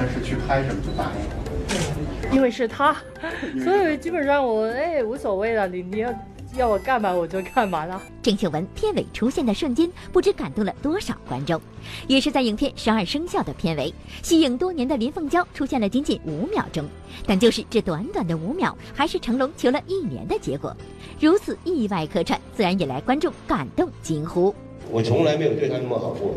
[0.02, 2.96] 是去拍什么就答应因为是他，
[3.62, 6.12] 所以基本上我哎无所谓了，你你要
[6.56, 8.02] 要我干嘛我就干嘛了。
[8.20, 11.60] 郑秀文片尾出现的瞬间，不知感动了多少观众。
[12.08, 16.84] 也是在影片《十二生肖》的片尾，息影多年的林凤娇出现了仅仅五秒钟，
[17.26, 20.76] 但就是这短短的五秒，还是成龙求了一年的结果。
[21.20, 24.52] 如此意外客串，自然引来观众感动惊呼。
[24.90, 26.34] 我从来没有对他那么好过，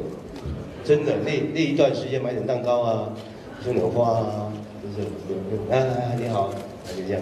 [0.85, 1.15] 真的。
[1.25, 3.09] 那那一段时间买点蛋糕啊。
[3.63, 4.51] 送点花啊，
[4.81, 5.01] 就是
[5.71, 5.75] 啊，
[6.17, 6.49] 你好，
[6.85, 7.21] 那就这样。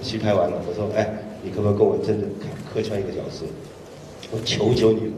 [0.00, 1.08] 戏拍完了，我说，哎，
[1.42, 2.26] 你可不可以跟我真的
[2.72, 3.46] 客串一个角色？
[4.32, 5.12] 我求求你了。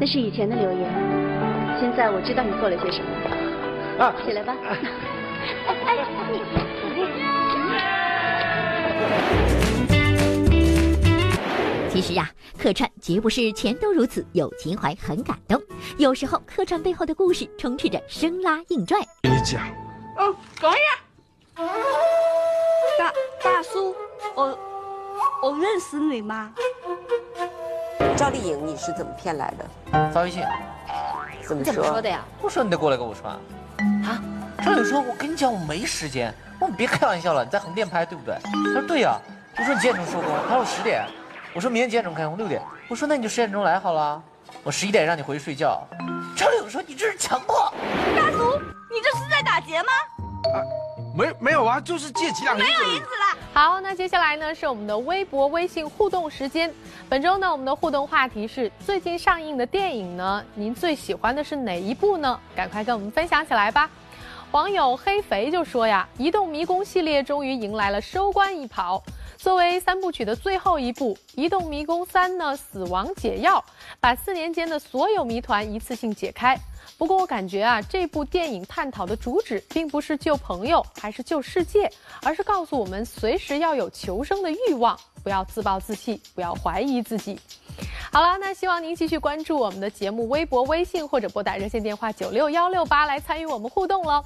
[0.00, 0.90] 那是以前的留言，
[1.78, 3.08] 现在我知道你做了些什么。
[3.98, 4.56] 啊，起来吧。
[5.66, 5.94] 哎哎，
[6.32, 6.40] 你。
[11.98, 15.60] 其实呀，客串绝不是全都如此，有情怀很感动。
[15.96, 18.96] 有时候客串背后的故事充斥着生拉硬拽。
[19.22, 19.60] 跟你讲，
[20.16, 20.76] 嗯，等一
[21.56, 21.64] 下，
[22.96, 23.96] 大大叔，
[24.36, 24.56] 我
[25.42, 26.54] 我认识你吗？
[28.16, 30.10] 赵丽颖，你是怎么骗来的？
[30.12, 30.40] 发微信。
[31.48, 32.24] 怎么说的呀？
[32.40, 33.28] 我说你得过来跟我说。
[33.28, 33.42] 啊？
[34.64, 38.36] 赵丽颖说：“我跟你讲，我没时间。”我说：“别开玩笑了，你在横店拍对不对？”
[38.72, 39.18] 他说：“对呀。”
[39.58, 41.04] 我说：“你几点钟收工？”他说：“十点。”
[41.58, 42.36] 我说明天几点钟开工？
[42.36, 42.62] 六点。
[42.86, 44.22] 我说：“那你就十点钟来好了，
[44.62, 45.84] 我十一点让你回去睡觉。”
[46.38, 47.74] 赵丽颖说：“你这是强迫。”
[48.14, 48.56] 大叔，
[48.88, 49.88] 你这是在打劫吗？
[50.54, 50.62] 啊，
[51.16, 52.70] 没没有啊，就是借几两银子。
[52.70, 53.38] 没有银子了。
[53.52, 56.72] 好，那接下来呢是我们的微博、微信互动时间。
[57.08, 62.38] 本周呢，我们的互动话题是最近上映的电影呢，您最喜欢的是哪一部呢？
[62.54, 63.90] 赶快跟我们分享起来吧。
[64.52, 69.02] 网友黑肥就说呀，《移动迷宫》系列终于迎来了收官一跑。
[69.38, 73.64] 作为三部曲的最后一部，《移动迷宫三》呢，死亡解药，
[74.00, 76.58] 把四年间的所有谜团一次性解开。
[76.98, 81.88] 不过我感觉啊，这部电影探讨的主旨并不是救朋友，还是救世界，
[82.24, 87.38] 而是告诉我们随时要有求生的欲望，不要自暴自弃，不要怀疑自己。
[88.10, 94.24] 好了，那希望您继续关注我们的节目微博、微信或者拨打热线电话九六幺六八来参与我们互动喽。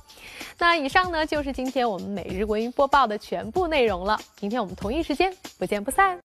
[0.56, 6.18] 那以上呢就是今天我们每日文娱播报的全部内容了，明天我们同一时间不见不散。